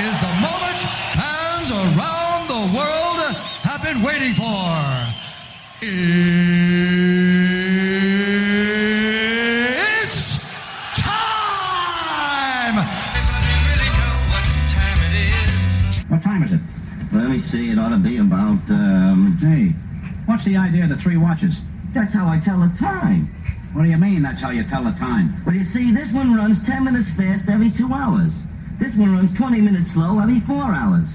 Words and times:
is 0.00 0.20
the 0.20 0.32
moment 0.42 0.78
fans 1.14 1.70
around 1.70 2.48
the 2.48 2.76
world 2.76 3.20
have 3.62 3.80
been 3.80 4.02
waiting 4.02 4.34
for. 4.34 4.42
It's 9.86 10.38
time! 11.00 12.74
What 16.08 16.22
time 16.24 16.42
is 16.42 16.52
it? 16.52 16.60
Let 17.12 17.30
me 17.30 17.38
see, 17.38 17.70
it 17.70 17.78
ought 17.78 17.90
to 17.90 17.98
be 17.98 18.16
about, 18.16 18.58
um... 18.70 19.38
Hey, 19.40 19.68
what's 20.26 20.44
the 20.44 20.56
idea 20.56 20.84
of 20.84 20.88
the 20.90 20.96
three 20.96 21.16
watches? 21.16 21.54
That's 21.94 22.12
how 22.12 22.26
I 22.26 22.40
tell 22.40 22.58
the 22.58 22.72
time. 22.80 23.28
What 23.74 23.84
do 23.84 23.90
you 23.90 23.96
mean 23.96 24.22
that's 24.22 24.40
how 24.40 24.50
you 24.50 24.64
tell 24.64 24.82
the 24.82 24.90
time? 24.92 25.40
Well, 25.46 25.54
you 25.54 25.64
see, 25.66 25.92
this 25.94 26.10
one 26.12 26.34
runs 26.34 26.60
10 26.66 26.82
minutes 26.82 27.10
fast 27.10 27.48
every 27.48 27.70
two 27.70 27.92
hours. 27.92 28.32
This 28.78 28.94
one 28.96 29.14
runs 29.14 29.36
20 29.36 29.60
minutes 29.60 29.92
slow 29.92 30.18
every 30.18 30.40
four 30.40 30.62
hours. 30.62 31.08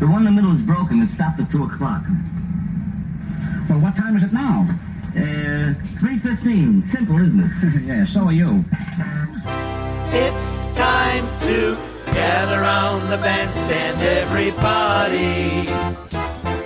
The 0.00 0.06
one 0.06 0.26
in 0.26 0.34
the 0.34 0.42
middle 0.42 0.54
is 0.54 0.62
broken. 0.62 1.02
It 1.02 1.10
stopped 1.10 1.40
at 1.40 1.50
2 1.50 1.64
o'clock. 1.64 2.02
Well, 3.68 3.80
what 3.80 3.96
time 3.96 4.16
is 4.16 4.22
it 4.22 4.32
now? 4.32 4.66
Uh, 5.14 5.74
3.15. 6.00 6.92
Simple, 6.92 7.16
isn't 7.16 7.40
it? 7.40 7.82
yeah, 7.86 8.06
so 8.06 8.20
are 8.20 8.32
you. 8.32 8.64
It's 10.08 10.76
time 10.76 11.24
to 11.40 11.76
gather 12.12 12.60
round 12.60 13.10
the 13.12 13.18
bandstand, 13.18 14.00
everybody. 14.00 15.66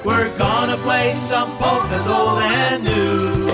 We're 0.05 0.37
gonna 0.39 0.77
play 0.79 1.15
some 1.15 1.57
polkas 1.59 2.07
old 2.07 2.39
and 2.39 2.85
new. 2.85 3.49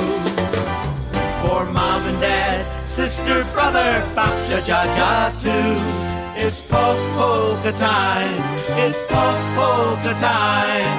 For 1.43 1.65
mom 1.67 2.03
and 2.03 2.21
dad, 2.21 2.87
sister, 2.87 3.45
brother, 3.53 4.03
babcia, 4.15 4.61
jaja, 4.61 5.33
too. 5.43 6.06
It's 6.39 6.61
po- 6.71 6.97
polka 7.17 7.73
time. 7.73 8.37
It's 8.85 9.01
po- 9.11 9.41
polka 9.57 10.13
time. 10.21 10.97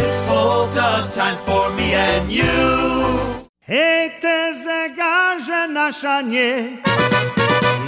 It's 0.00 0.18
polka 0.28 1.08
time 1.12 1.38
for 1.46 1.70
me 1.76 1.94
and 1.94 2.30
you. 2.30 3.48
Hej, 3.68 4.10
te 4.20 4.54
zegarze 4.64 5.68
nasza 5.68 6.20
nie, 6.20 6.78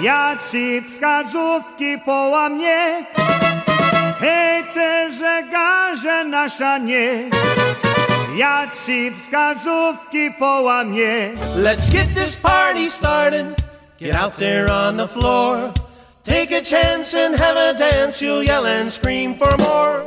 ja 0.03 0.37
ci 0.50 0.83
wskazówki 0.89 1.98
połamie. 2.05 3.05
Hej, 4.20 4.65
te 4.75 5.11
zegarze 5.11 6.25
nasza 6.25 6.78
nie, 6.78 7.31
ja 8.37 8.67
ci 8.87 9.11
wskazówki 9.17 10.31
połamie. 10.39 11.31
Let's 11.56 11.89
get 11.93 12.15
this 12.15 12.37
party 12.37 12.91
started. 12.91 13.47
Get 13.98 14.15
out 14.17 14.37
there 14.37 14.70
on 14.72 14.97
the 14.97 15.09
floor. 15.09 15.72
Take 16.23 16.51
a 16.51 16.61
chance 16.61 17.15
and 17.15 17.35
have 17.35 17.57
a 17.57 17.79
dance. 17.79 18.21
You'll 18.21 18.43
yell 18.43 18.67
and 18.67 18.93
scream 18.93 19.35
for 19.37 19.57
more. 19.57 20.05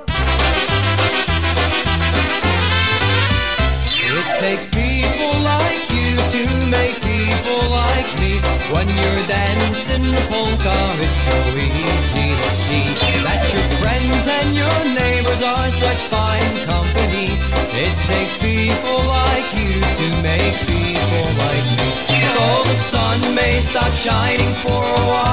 It 4.14 4.28
takes 4.38 4.66
people 4.70 5.34
like 5.42 5.90
you 5.90 6.14
to 6.38 6.44
make 6.70 7.02
people 7.02 7.66
like 7.74 8.06
me. 8.22 8.38
When 8.70 8.88
you're 8.94 9.26
dancing 9.26 10.06
polka, 10.30 10.78
it's 11.02 11.18
so 11.26 11.38
easy 11.58 12.30
to 12.38 12.50
see 12.62 12.86
that 13.26 13.42
your 13.50 13.66
friends 13.82 14.28
and 14.30 14.54
your 14.54 14.80
neighbors 14.94 15.42
are 15.42 15.72
such 15.72 16.02
fine 16.14 16.54
company. 16.70 17.34
It 17.74 17.96
takes 18.06 18.38
people 18.38 19.02
like 19.10 19.50
you 19.58 19.82
to 19.82 20.06
make 20.22 20.56
people 20.62 21.26
like 21.42 21.68
me. 21.74 21.90
Though 22.38 22.64
the 22.70 22.78
sun 22.78 23.34
may 23.34 23.62
stop 23.62 23.92
shining 23.94 24.54
for 24.62 24.78
a 24.78 25.02
while, 25.10 25.33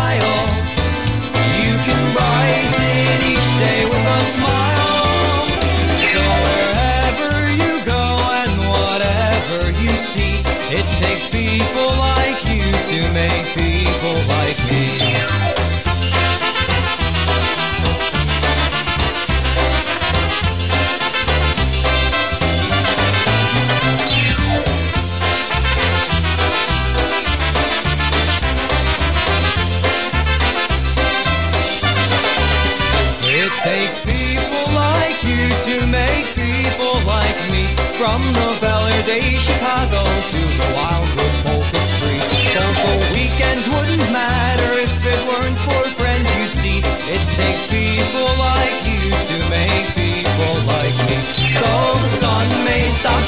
people 11.28 11.90
like 11.98 12.44
you 12.46 12.62
to 12.90 13.12
make 13.12 13.44
people 13.54 14.14
like 14.28 14.58
me. 14.70 14.99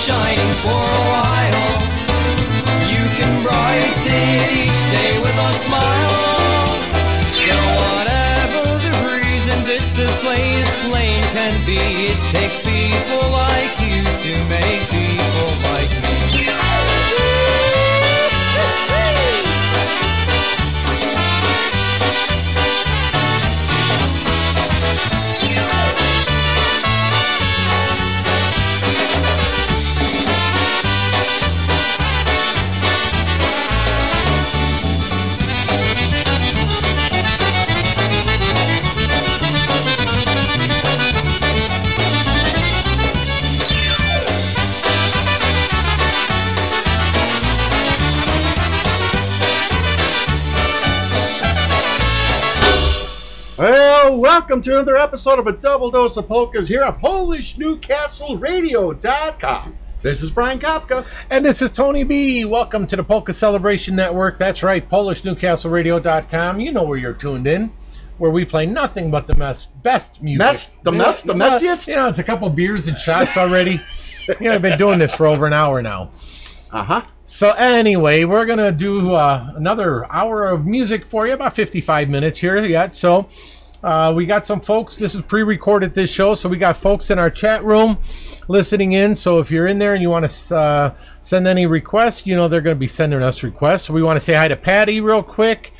Shining 0.03 0.53
for 0.67 0.83
a 0.99 1.03
while, 1.15 1.79
you 2.91 3.03
can 3.15 3.33
brighten 3.47 4.35
each 4.51 4.83
day 4.91 5.13
with 5.23 5.37
a 5.49 5.53
smile. 5.63 6.83
So 7.31 7.55
whatever 7.79 8.65
the 8.83 8.95
reasons, 9.23 9.69
it's 9.69 9.97
as 10.01 10.11
plain 10.19 10.59
as 10.59 10.89
plain 10.91 11.23
can 11.37 11.55
be. 11.65 11.79
It 12.11 12.19
takes 12.35 12.59
people 12.67 13.22
welcome 54.43 54.61
to 54.61 54.73
another 54.73 54.97
episode 54.97 55.39
of 55.39 55.47
a 55.47 55.53
double 55.53 55.93
dose 55.93 56.17
of 56.17 56.27
polkas 56.27 56.67
here 56.67 56.83
at 56.83 57.01
PolishNewcastleRadio.com. 57.01 59.79
This 60.03 60.21
is 60.21 60.33
Brian 60.33 60.59
Kapka. 60.59 61.07
And 61.31 61.45
this 61.45 61.63
is 61.63 61.71
Tony 61.71 62.03
B. 62.03 62.45
Welcome 62.45 62.89
to 62.89 62.97
the 62.97 63.05
Polka 63.05 63.35
Celebration 63.35 63.95
Network. 63.95 64.39
That's 64.39 64.65
right, 64.65 64.91
PolishNewcastleRadio.com. 64.91 66.59
You 66.59 66.73
know 66.73 66.83
where 66.83 66.99
you're 66.99 67.13
tuned 67.13 67.47
in, 67.47 67.71
where 68.19 68.33
we 68.33 68.45
play 68.45 68.67
nothing 68.67 69.13
but 69.13 69.29
the 69.29 69.37
mess, 69.37 69.67
best 69.67 70.21
music. 70.21 70.41
Mess? 70.41 70.71
The 70.83 70.91
mess? 70.91 71.23
The 71.23 71.35
messiest? 71.35 71.87
You 71.87 71.95
know, 71.95 72.09
it's 72.09 72.19
a 72.19 72.25
couple 72.25 72.51
beers 72.51 72.89
and 72.89 72.99
shots 72.99 73.37
already. 73.37 73.79
you 74.41 74.41
know, 74.41 74.55
I've 74.55 74.63
been 74.63 74.77
doing 74.77 74.99
this 74.99 75.15
for 75.15 75.29
over 75.29 75.47
an 75.47 75.53
hour 75.53 75.83
now. 75.83 76.11
Uh 76.73 76.83
huh. 76.83 77.03
So 77.27 77.51
anyway, 77.51 78.25
we're 78.25 78.47
gonna 78.47 78.73
do 78.73 79.13
uh, 79.13 79.53
another 79.55 80.05
hour 80.13 80.49
of 80.49 80.67
music 80.67 81.07
for 81.07 81.29
you, 81.29 81.33
about 81.33 81.55
55 81.55 82.09
minutes 82.09 82.41
here 82.41 82.61
yet. 82.65 82.97
So 82.97 83.29
uh, 83.83 84.13
we 84.15 84.27
got 84.27 84.47
some 84.47 84.61
folks. 84.61 84.97
This 84.97 85.15
is 85.15 85.23
pre-recorded 85.23 85.95
this 85.95 86.13
show, 86.13 86.35
so 86.35 86.49
we 86.49 86.59
got 86.59 86.77
folks 86.77 87.11
in 87.11 87.19
our 87.19 87.31
chat 87.31 87.65
room 87.65 87.99
listening 88.49 88.93
in. 88.93 89.17
So 89.17 89.41
if 89.41 89.51
you're 89.51 89.67
in 89.67 89.79
there 89.79 89.93
and 89.93 90.03
you 90.03 90.11
want 90.11 90.29
to 90.29 90.57
uh, 90.57 90.95
send 91.21 91.47
any 91.47 91.67
requests, 91.67 92.27
you 92.27 92.37
know 92.37 92.49
they're 92.49 92.61
going 92.61 92.77
to 92.77 92.81
be 92.81 92.89
sending 92.89 93.23
us 93.23 93.43
requests. 93.43 93.83
So 93.83 93.95
we 93.95 94.03
want 94.03 94.17
to 94.17 94.21
say 94.21 94.35
hi 94.35 94.49
to 94.49 94.57
Patty 94.57 95.01
real 95.01 95.23
quick. 95.23 95.73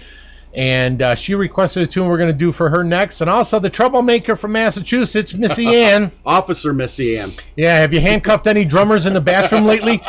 And 0.55 1.01
uh, 1.01 1.15
she 1.15 1.35
requested 1.35 1.83
a 1.83 1.87
tune 1.87 2.09
we're 2.09 2.19
going 2.19 2.33
to 2.33 2.37
do 2.37 2.53
for 2.53 2.69
her 2.69 2.85
next. 2.85 3.23
And 3.23 3.31
also 3.31 3.59
the 3.59 3.71
troublemaker 3.71 4.37
from 4.37 4.53
Massachusetts, 4.53 5.33
Missy 5.33 5.67
Ann. 5.85 6.13
Officer 6.27 6.75
Missy 6.75 7.19
Ann. 7.19 7.31
Yeah, 7.57 7.77
have 7.77 7.95
you 7.95 8.01
handcuffed 8.01 8.47
any 8.47 8.65
drummers 8.65 9.07
in 9.07 9.15
the 9.15 9.21
bathroom 9.21 9.65
lately? 9.65 10.03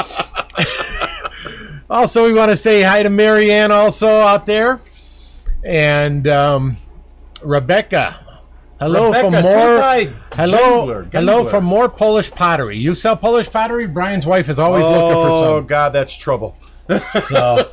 also, 1.90 2.26
we 2.26 2.34
want 2.34 2.52
to 2.52 2.58
say 2.58 2.82
hi 2.82 3.04
to 3.04 3.10
Mary 3.10 3.52
Ann 3.52 3.72
also 3.72 4.10
out 4.10 4.46
there. 4.46 4.82
And 5.64 6.28
um, 6.28 6.76
Rebecca. 7.44 8.20
Hello 8.80 9.08
Rebecca, 9.08 9.32
from 9.32 9.44
more. 9.44 9.82
Hello, 10.34 11.04
hello 11.04 11.46
from 11.46 11.64
more 11.64 11.90
Polish 11.90 12.32
pottery. 12.32 12.78
You 12.78 12.96
sell 12.96 13.16
Polish 13.16 13.50
pottery? 13.50 13.88
Brian's 13.88 14.26
wife 14.26 14.50
is 14.50 14.60
always 14.60 14.84
looking 14.84 15.14
for 15.14 15.30
some. 15.30 15.54
Oh. 15.54 15.62
God, 15.62 15.90
that's 15.90 16.16
trouble. 16.16 16.58
So, 17.28 17.72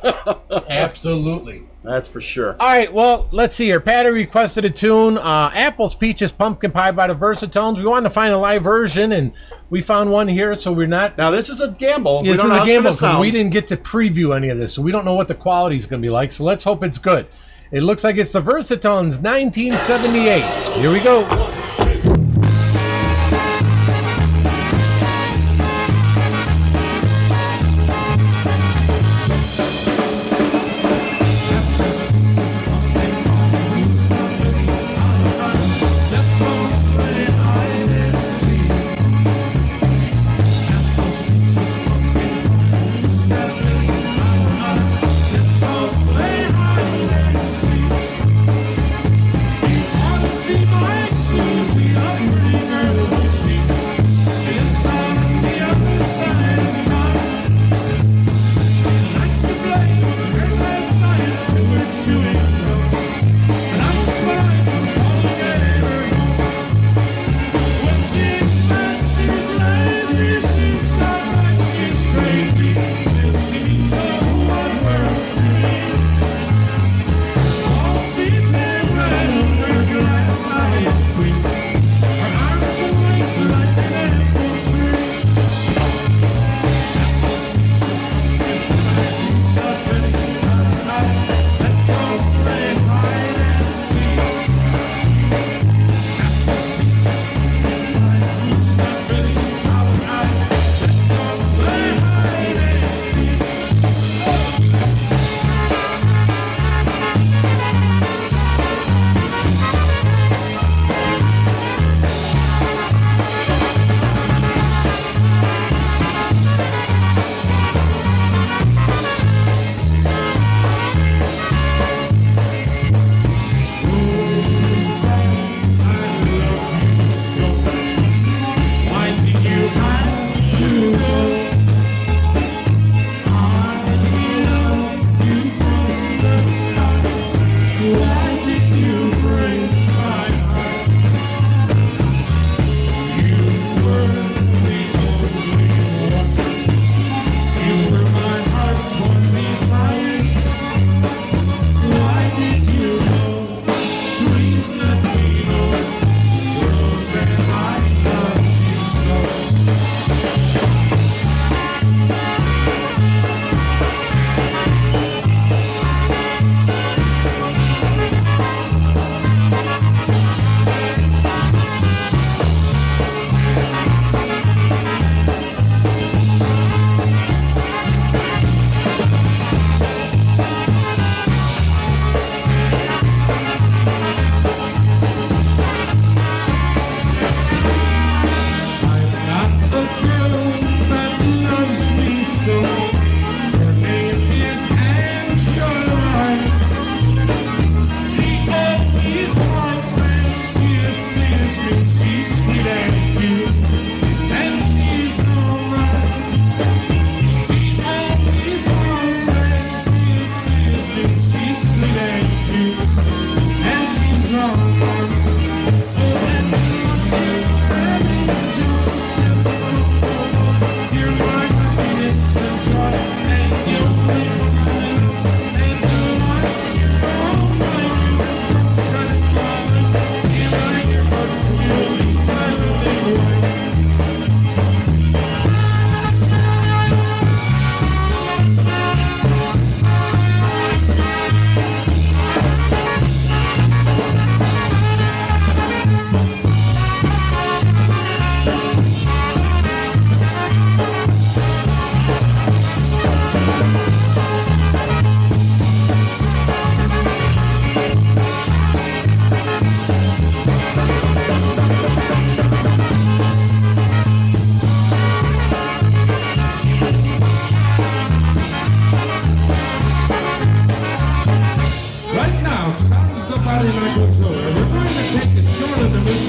absolutely. 0.69 1.63
That's 1.83 2.07
for 2.07 2.21
sure. 2.21 2.55
All 2.59 2.67
right, 2.67 2.93
well, 2.93 3.27
let's 3.31 3.55
see 3.55 3.65
here. 3.65 3.79
Patty 3.79 4.11
requested 4.11 4.65
a 4.65 4.69
tune, 4.69 5.17
uh, 5.17 5.51
Apples, 5.51 5.95
Peaches, 5.95 6.31
Pumpkin 6.31 6.71
Pie 6.71 6.91
by 6.91 7.07
the 7.07 7.15
Versatones. 7.15 7.77
We 7.77 7.85
wanted 7.85 8.09
to 8.09 8.13
find 8.13 8.31
a 8.31 8.37
live 8.37 8.61
version, 8.61 9.11
and 9.11 9.33
we 9.69 9.81
found 9.81 10.11
one 10.11 10.27
here, 10.27 10.53
so 10.55 10.71
we're 10.71 10.87
not. 10.87 11.17
Now 11.17 11.31
this 11.31 11.49
is 11.49 11.59
a 11.59 11.69
gamble. 11.69 12.21
This 12.21 12.37
is 12.37 12.45
a 12.45 12.65
gamble 12.65 12.91
because 12.91 13.19
we 13.19 13.31
didn't 13.31 13.51
get 13.51 13.67
to 13.67 13.77
preview 13.77 14.35
any 14.35 14.49
of 14.49 14.59
this, 14.59 14.75
so 14.75 14.83
we 14.83 14.91
don't 14.91 15.05
know 15.05 15.15
what 15.15 15.27
the 15.27 15.35
quality 15.35 15.75
is 15.75 15.87
going 15.87 16.01
to 16.01 16.05
be 16.05 16.11
like. 16.11 16.31
So 16.31 16.43
let's 16.43 16.63
hope 16.63 16.83
it's 16.83 16.99
good. 16.99 17.25
It 17.71 17.83
looks 17.83 18.03
like 18.03 18.17
it's 18.17 18.33
the 18.33 18.41
Versatones 18.41 19.21
1978. 19.21 20.41
Here 20.75 20.91
we 20.91 20.99
go. 20.99 21.70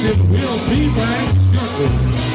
will 0.05 0.69
be 0.69 0.89
back 0.89 1.35
shortly. 1.53 2.33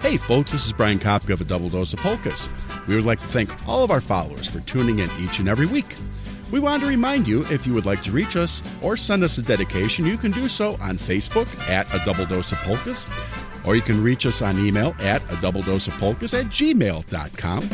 Hey, 0.00 0.16
folks, 0.18 0.52
this 0.52 0.66
is 0.66 0.72
Brian 0.72 1.00
Kapka 1.00 1.32
of 1.32 1.40
A 1.40 1.44
Double 1.44 1.68
Dose 1.70 1.92
of 1.92 1.98
Polkas. 2.00 2.48
We 2.86 2.96
would 2.96 3.04
like 3.04 3.20
to 3.20 3.26
thank 3.26 3.68
all 3.68 3.84
of 3.84 3.90
our 3.90 4.00
followers 4.00 4.48
for 4.48 4.60
tuning 4.60 4.98
in 4.98 5.10
each 5.18 5.38
and 5.38 5.48
every 5.48 5.66
week. 5.66 5.94
We 6.50 6.60
want 6.60 6.82
to 6.82 6.88
remind 6.88 7.26
you 7.26 7.44
if 7.50 7.66
you 7.66 7.72
would 7.72 7.86
like 7.86 8.02
to 8.02 8.12
reach 8.12 8.36
us 8.36 8.62
or 8.82 8.96
send 8.96 9.24
us 9.24 9.38
a 9.38 9.42
dedication, 9.42 10.04
you 10.04 10.18
can 10.18 10.32
do 10.32 10.48
so 10.48 10.72
on 10.82 10.98
Facebook 10.98 11.48
at 11.68 11.92
a 11.94 12.04
Double 12.04 12.26
Dose 12.26 12.52
of 12.52 12.58
Polkas, 12.58 13.08
or 13.64 13.74
you 13.74 13.82
can 13.82 14.02
reach 14.02 14.26
us 14.26 14.42
on 14.42 14.58
email 14.58 14.94
at 15.00 15.22
a 15.32 15.40
Double 15.40 15.62
Dose 15.62 15.88
of 15.88 15.94
Polkas 15.94 16.34
at 16.34 16.44
gmail.com, 16.46 17.70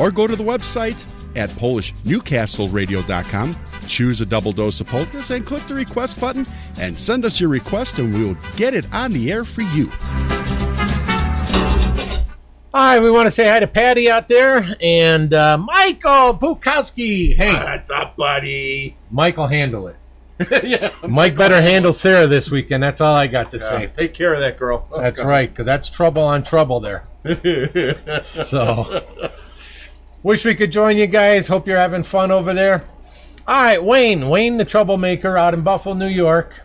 or 0.00 0.10
go 0.10 0.26
to 0.26 0.34
the 0.34 0.42
website 0.42 1.06
at 1.36 1.50
PolishNewcastleRadio.com, 1.50 3.56
choose 3.86 4.20
a 4.20 4.26
Double 4.26 4.52
Dose 4.52 4.80
of 4.80 4.88
Polkas, 4.88 5.30
and 5.30 5.46
click 5.46 5.64
the 5.66 5.74
request 5.74 6.20
button 6.20 6.44
and 6.80 6.98
send 6.98 7.24
us 7.24 7.40
your 7.40 7.50
request, 7.50 8.00
and 8.00 8.12
we 8.12 8.26
will 8.26 8.36
get 8.56 8.74
it 8.74 8.92
on 8.92 9.12
the 9.12 9.30
air 9.30 9.44
for 9.44 9.62
you. 9.62 9.92
Hi, 12.74 13.00
we 13.00 13.10
want 13.10 13.26
to 13.26 13.30
say 13.30 13.48
hi 13.48 13.60
to 13.60 13.66
Patty 13.66 14.10
out 14.10 14.28
there 14.28 14.64
and 14.80 15.32
uh, 15.32 15.56
Michael 15.58 16.34
Bukowski. 16.34 17.34
Hey, 17.34 17.54
What's 17.54 17.90
up, 17.90 18.16
buddy? 18.16 18.94
Michael, 19.10 19.46
handle 19.46 19.88
it. 19.88 19.96
yeah. 20.62 20.92
Mike 21.08 21.34
better 21.34 21.60
handle 21.60 21.92
Sarah 21.92 22.26
this 22.26 22.50
weekend. 22.50 22.82
That's 22.82 23.00
all 23.00 23.14
I 23.14 23.26
got 23.26 23.50
to 23.52 23.56
Yeah, 23.58 23.62
say. 23.70 23.86
Take 23.88 24.14
care 24.14 24.34
of 24.34 24.40
that 24.40 24.58
girl. 24.58 24.86
Oh, 24.92 25.00
That's 25.00 25.20
God. 25.20 25.28
right, 25.28 25.48
because 25.50 25.66
that's 25.66 25.88
trouble 25.88 26.22
on 26.22 26.42
trouble 26.42 26.80
there. 26.80 27.04
So, 28.24 29.04
wish 30.22 30.44
we 30.44 30.54
could 30.54 30.70
join 30.70 30.96
you 30.98 31.06
guys. 31.06 31.48
Hope 31.48 31.66
you're 31.66 31.76
having 31.78 32.02
fun 32.04 32.30
over 32.30 32.54
there. 32.54 32.84
All 33.46 33.62
right, 33.62 33.82
Wayne. 33.82 34.28
Wayne, 34.28 34.56
the 34.58 34.64
troublemaker 34.64 35.36
out 35.36 35.54
in 35.54 35.62
Buffalo, 35.62 35.94
New 35.94 36.06
York. 36.06 36.60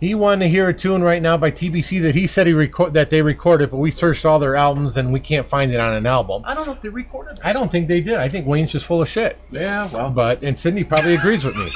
He 0.00 0.14
wanted 0.14 0.44
to 0.44 0.48
hear 0.48 0.68
a 0.68 0.74
tune 0.74 1.02
right 1.02 1.22
now 1.22 1.36
by 1.36 1.50
TBC 1.50 2.02
that 2.02 2.14
he 2.14 2.26
said 2.26 2.46
he 2.46 2.52
record 2.52 2.94
that 2.94 3.10
they 3.10 3.22
recorded, 3.22 3.70
but 3.70 3.78
we 3.78 3.90
searched 3.90 4.26
all 4.26 4.38
their 4.38 4.56
albums 4.56 4.96
and 4.96 5.12
we 5.12 5.20
can't 5.20 5.46
find 5.46 5.72
it 5.72 5.80
on 5.80 5.94
an 5.94 6.04
album. 6.06 6.42
I 6.44 6.54
don't 6.54 6.66
know 6.66 6.72
if 6.72 6.82
they 6.82 6.88
recorded 6.90 7.38
that. 7.38 7.46
I 7.46 7.52
don't 7.52 7.70
think 7.70 7.88
they 7.88 8.00
did. 8.00 8.14
I 8.16 8.28
think 8.28 8.46
Wayne's 8.46 8.72
just 8.72 8.86
full 8.86 9.00
of 9.02 9.08
shit. 9.08 9.38
Yeah, 9.50 9.88
well. 9.92 10.10
But 10.10 10.42
and 10.42 10.58
Sydney 10.58 10.84
probably 10.84 11.14
agrees 11.14 11.44
with 11.44 11.56
me. 11.56 11.70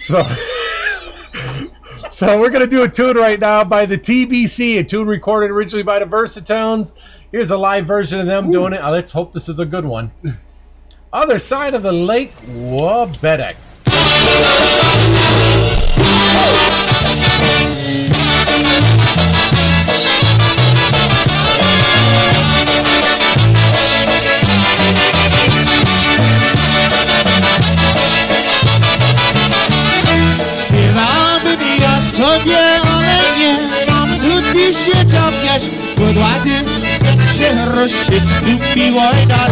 So 0.00 0.22
So 2.10 2.40
we're 2.40 2.50
gonna 2.50 2.66
do 2.66 2.82
a 2.82 2.88
tune 2.88 3.16
right 3.16 3.38
now 3.38 3.64
by 3.64 3.86
the 3.86 3.98
TBC, 3.98 4.78
a 4.78 4.84
tune 4.84 5.08
recorded 5.08 5.50
originally 5.50 5.82
by 5.82 5.98
the 5.98 6.06
Versatones. 6.06 6.98
Here's 7.30 7.50
a 7.50 7.58
live 7.58 7.86
version 7.86 8.18
of 8.18 8.26
them 8.26 8.50
doing 8.50 8.72
it. 8.72 8.82
Uh, 8.82 8.90
let's 8.90 9.12
hope 9.12 9.32
this 9.32 9.48
is 9.48 9.58
a 9.58 9.66
good 9.66 9.84
one. 9.84 10.10
Other 11.12 11.38
side 11.38 11.74
of 11.74 11.82
the 11.82 11.92
lake, 11.92 12.32
Wabedek. 12.46 13.56
Miłojna 38.98 39.46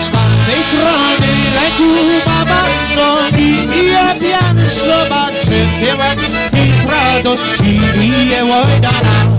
Z 0.00 0.10
tamtej 0.10 0.62
strony 0.68 1.32
leku 1.54 1.90
baba 2.26 2.62
nogi 2.96 3.52
I 3.82 3.86
ja 3.86 4.14
piany 4.14 4.66
zobaczy 4.66 5.68
tyłek 5.80 6.18
I 6.52 6.82
z 6.82 6.90
radości 6.90 7.80
bije 7.94 8.44
łojdana 8.44 9.20
Jak 9.20 9.29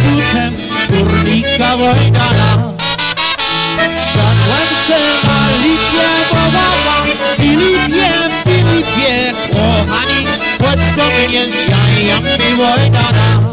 Z 0.00 0.86
górnika 0.88 1.76
Wojdana 1.76 2.72
Siadłem 4.12 4.68
se 4.86 4.98
na 5.26 5.38
lipie, 5.62 6.08
wołałam 6.30 7.06
Filipie, 7.36 8.12
Filipie, 8.44 9.32
kochani 9.52 10.26
Chodź 10.62 10.92
do 10.96 11.04
mnie 11.04 11.50
z 11.50 11.68
jajami 11.68 12.56
Wojdana 12.56 13.50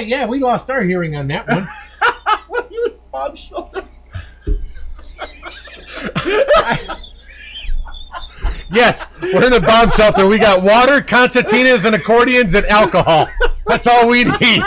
right, 0.00 0.08
yeah, 0.08 0.26
we 0.26 0.38
lost 0.38 0.70
our 0.70 0.82
hearing 0.82 1.16
on 1.16 1.28
that 1.28 1.46
one. 1.48 1.68
Bob 3.12 3.36
Shelton. 3.36 3.84
yes, 8.72 9.10
we're 9.22 9.46
in 9.46 9.52
a 9.52 9.60
bomb 9.60 9.90
shelter. 9.90 10.26
We 10.26 10.38
got 10.38 10.62
water, 10.62 11.00
concertinas, 11.00 11.84
and 11.84 11.94
accordions, 11.94 12.54
and 12.54 12.66
alcohol. 12.66 13.28
That's 13.66 13.86
all 13.86 14.08
we 14.08 14.24
need. 14.24 14.62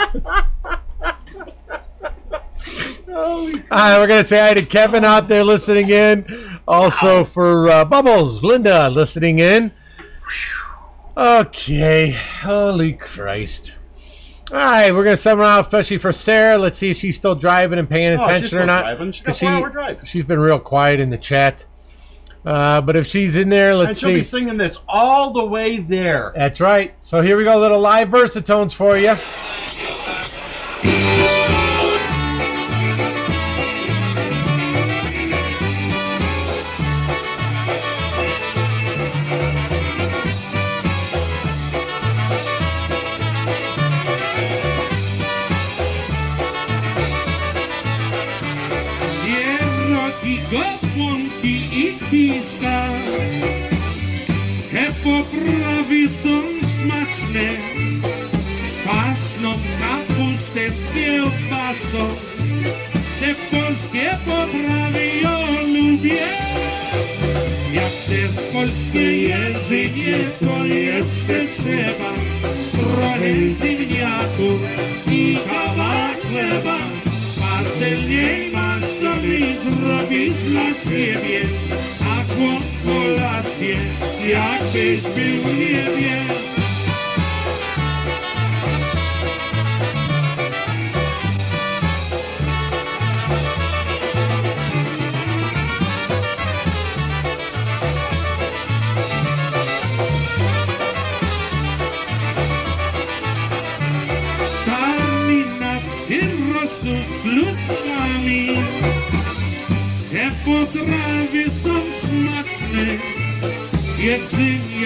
All 3.16 3.50
right, 3.70 3.98
we're 3.98 4.06
gonna 4.06 4.24
say 4.24 4.40
hi 4.40 4.54
to 4.54 4.64
Kevin 4.64 5.04
out 5.04 5.28
there 5.28 5.44
listening 5.44 5.88
in. 5.90 6.26
Also 6.66 7.24
for 7.24 7.68
uh, 7.68 7.84
Bubbles, 7.84 8.42
Linda 8.44 8.88
listening 8.90 9.38
in. 9.38 9.72
Okay, 11.16 12.10
holy 12.10 12.94
Christ. 12.94 13.74
All 14.52 14.58
right, 14.58 14.92
we're 14.92 15.04
gonna 15.04 15.16
send 15.16 15.38
one 15.38 15.48
out 15.48 15.60
especially 15.60 15.98
for 15.98 16.12
Sarah. 16.12 16.58
Let's 16.58 16.78
see 16.78 16.90
if 16.90 16.98
she's 16.98 17.16
still 17.16 17.34
driving 17.34 17.78
and 17.78 17.88
paying 17.88 18.18
Oh, 18.18 18.22
attention 18.22 18.58
or 18.58 18.66
not. 18.66 18.82
driving. 18.82 19.12
She's 19.12 19.22
got 19.22 19.36
she, 19.36 19.46
four-hour 19.46 19.70
drive. 19.70 20.06
she's 20.08 20.24
been 20.24 20.38
real 20.38 20.58
quiet 20.60 21.00
in 21.00 21.10
the 21.10 21.16
chat. 21.18 21.64
Uh, 22.44 22.82
but 22.82 22.94
if 22.94 23.06
she's 23.06 23.38
in 23.38 23.48
there, 23.48 23.74
let's 23.74 23.98
see. 23.98 24.06
she'll 24.06 24.10
see. 24.10 24.14
be 24.16 24.22
singing 24.22 24.58
this 24.58 24.78
all 24.86 25.32
the 25.32 25.44
way 25.46 25.78
there. 25.78 26.30
That's 26.36 26.60
right. 26.60 26.94
So 27.00 27.22
here 27.22 27.38
we 27.38 27.44
go, 27.44 27.58
little 27.58 27.80
live 27.80 28.08
versatones 28.10 28.74
for 28.74 28.98
you. 28.98 29.14
Są 56.24 56.42
smaczne. 56.78 57.46
Paszną 58.84 59.54
kapustę 59.80 60.72
z 60.72 60.92
kiełbasą. 60.94 62.02
Te 63.20 63.34
polskie 63.50 64.18
poprawy 64.24 65.06
ja 65.22 65.38
lubię. 65.60 66.26
Jak 67.74 67.92
przez 68.06 68.52
polskie 68.52 69.18
jedzenie 69.28 70.18
to 70.40 70.64
jeszcze 70.64 71.46
trzeba. 71.46 72.10
Trochę 72.72 73.34
ziemniaków 73.60 74.60
i 75.10 75.38
kawałek 75.48 76.20
chleba. 76.30 76.78
Patelniej 77.40 78.52
masz 78.52 78.84
sobie 78.84 79.40
zrobić 79.58 80.34
dla 80.34 80.74
siebie, 80.74 81.40
Gratulacje, 82.34 83.76
jakbyś 84.26 85.02
był 85.02 85.52
nie 85.54 85.84
wiem. 85.96 86.53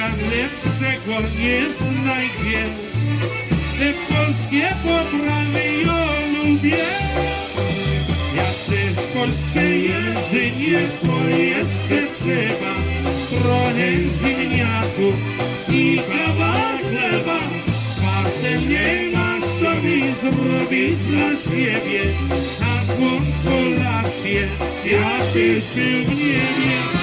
Jedzenia 0.09 0.31
lepszego 0.31 1.29
nie 1.39 1.73
znajdziesz 1.73 2.71
Te 3.79 4.15
polskie 4.15 4.75
potrawy 4.83 5.83
ja 5.87 6.07
lubię. 6.35 6.85
Ja 8.37 8.45
też 8.45 9.05
polskie 9.15 9.79
jedzenie 9.81 10.81
to 11.03 11.29
jeszcze 11.29 12.13
trzeba. 12.13 12.75
Trochę 13.43 13.93
ziemniaków 14.21 15.15
i 15.69 16.01
kawałek 16.09 16.83
chleba. 16.91 17.39
Potem 17.97 18.69
nie 18.69 19.17
masz 19.17 19.45
sobie 19.45 20.15
zrobić 20.15 20.97
dla 20.97 21.37
siebie. 21.37 22.03
Taką 22.59 23.21
kolację, 23.45 24.49
jakbyś 24.85 25.65
był 25.75 26.05
w 26.05 26.19
niebie. 26.19 26.98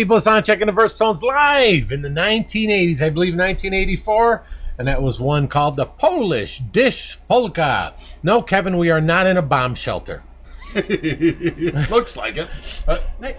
Eddie 0.00 0.08
Blazonczyk 0.08 0.62
and 0.62 0.68
the 0.68 0.72
Versatones 0.72 1.20
live 1.20 1.92
in 1.92 2.00
the 2.00 2.08
1980s, 2.08 3.02
I 3.02 3.10
believe 3.10 3.34
1984, 3.34 4.46
and 4.78 4.88
that 4.88 5.02
was 5.02 5.20
one 5.20 5.46
called 5.46 5.76
the 5.76 5.84
Polish 5.84 6.58
Dish 6.58 7.18
Polka. 7.28 7.92
No, 8.22 8.40
Kevin, 8.40 8.78
we 8.78 8.90
are 8.90 9.02
not 9.02 9.26
in 9.26 9.36
a 9.36 9.42
bomb 9.42 9.74
shelter. 9.74 10.22
Looks 10.74 12.16
like 12.16 12.38
it. 12.38 12.48
Uh, 12.88 12.98
hey, 13.20 13.36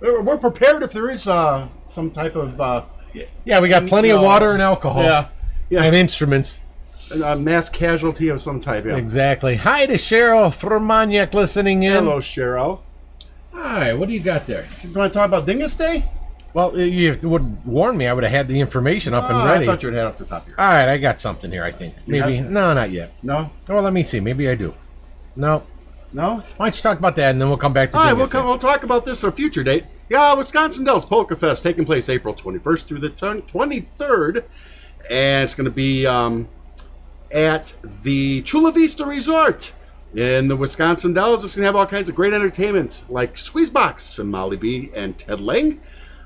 we're 0.00 0.38
prepared 0.38 0.82
if 0.82 0.90
there 0.90 1.10
is 1.10 1.28
uh, 1.28 1.68
some 1.86 2.10
type 2.10 2.34
of 2.34 2.60
uh, 2.60 2.84
Yeah, 3.44 3.60
we 3.60 3.68
got 3.68 3.86
plenty 3.86 4.10
of 4.10 4.20
water 4.20 4.50
and 4.50 4.60
alcohol. 4.60 5.04
Yeah, 5.04 5.28
yeah. 5.70 5.84
And 5.84 5.94
instruments. 5.94 6.60
a 7.22 7.36
mass 7.36 7.68
casualty 7.68 8.30
of 8.30 8.40
some 8.40 8.60
type. 8.60 8.84
Yeah. 8.84 8.96
Exactly. 8.96 9.54
Hi 9.54 9.86
to 9.86 9.94
Cheryl 9.94 10.50
Fromaniak 10.50 11.34
listening 11.34 11.84
in. 11.84 11.92
Hello, 11.92 12.18
Cheryl. 12.18 12.80
Hi, 13.58 13.92
what 13.94 14.08
do 14.08 14.14
you 14.14 14.20
got 14.20 14.46
there? 14.46 14.64
You 14.84 14.92
want 14.92 15.12
to 15.12 15.18
talk 15.18 15.26
about 15.26 15.44
Dingus 15.44 15.74
Day? 15.74 16.04
Well, 16.54 16.78
you 16.78 17.18
wouldn't 17.24 17.66
warn 17.66 17.96
me. 17.96 18.06
I 18.06 18.12
would 18.12 18.22
have 18.22 18.32
had 18.32 18.46
the 18.46 18.60
information 18.60 19.14
up 19.14 19.24
and 19.28 19.34
Ah, 19.36 19.44
ready. 19.46 19.64
I 19.64 19.66
thought 19.66 19.82
you 19.82 19.88
would 19.88 19.96
have 19.98 20.08
off 20.08 20.18
the 20.18 20.24
top 20.26 20.42
of 20.42 20.48
your 20.48 20.60
All 20.60 20.66
right, 20.68 20.88
I 20.88 20.98
got 20.98 21.20
something 21.20 21.50
here. 21.50 21.64
I 21.64 21.72
think 21.72 21.94
You 22.06 22.20
maybe 22.20 22.36
have? 22.36 22.50
no, 22.50 22.72
not 22.72 22.90
yet. 22.90 23.12
No, 23.22 23.50
Well, 23.68 23.82
let 23.82 23.92
me 23.92 24.04
see. 24.04 24.20
Maybe 24.20 24.48
I 24.48 24.54
do. 24.54 24.74
No. 25.34 25.64
no. 26.12 26.36
Why 26.56 26.66
don't 26.66 26.76
you 26.76 26.82
talk 26.82 26.98
about 26.98 27.16
that 27.16 27.32
and 27.32 27.40
then 27.40 27.48
we'll 27.48 27.58
come 27.58 27.72
back 27.72 27.90
to 27.92 27.98
All 27.98 28.04
right, 28.04 28.12
we'll, 28.16 28.28
come, 28.28 28.46
we'll 28.46 28.58
talk 28.58 28.84
about 28.84 29.04
this 29.04 29.24
at 29.24 29.28
a 29.28 29.32
future 29.32 29.64
date. 29.64 29.84
Yeah, 30.08 30.34
Wisconsin 30.34 30.84
Dells 30.84 31.04
Polka 31.04 31.34
Fest 31.36 31.64
taking 31.64 31.84
place 31.84 32.08
April 32.08 32.34
21st 32.34 32.84
through 32.86 33.00
the 33.00 33.10
10 33.10 33.42
23rd, 33.42 34.44
and 35.10 35.44
it's 35.44 35.54
going 35.54 35.64
to 35.66 35.70
be 35.70 36.06
um, 36.06 36.48
at 37.30 37.74
the 38.04 38.40
Chula 38.42 38.70
Vista 38.72 39.04
Resort 39.04 39.74
in 40.14 40.48
the 40.48 40.56
Wisconsin 40.56 41.12
Dells. 41.12 41.44
It's 41.44 41.54
going 41.54 41.62
to 41.62 41.66
have 41.66 41.76
all 41.76 41.86
kinds 41.86 42.08
of 42.08 42.14
great 42.14 42.32
entertainment 42.32 43.02
like 43.08 43.34
Squeezebox 43.34 44.18
and 44.18 44.30
Molly 44.30 44.56
B 44.56 44.90
and 44.94 45.16
Ted 45.16 45.40
Lang, 45.40 45.80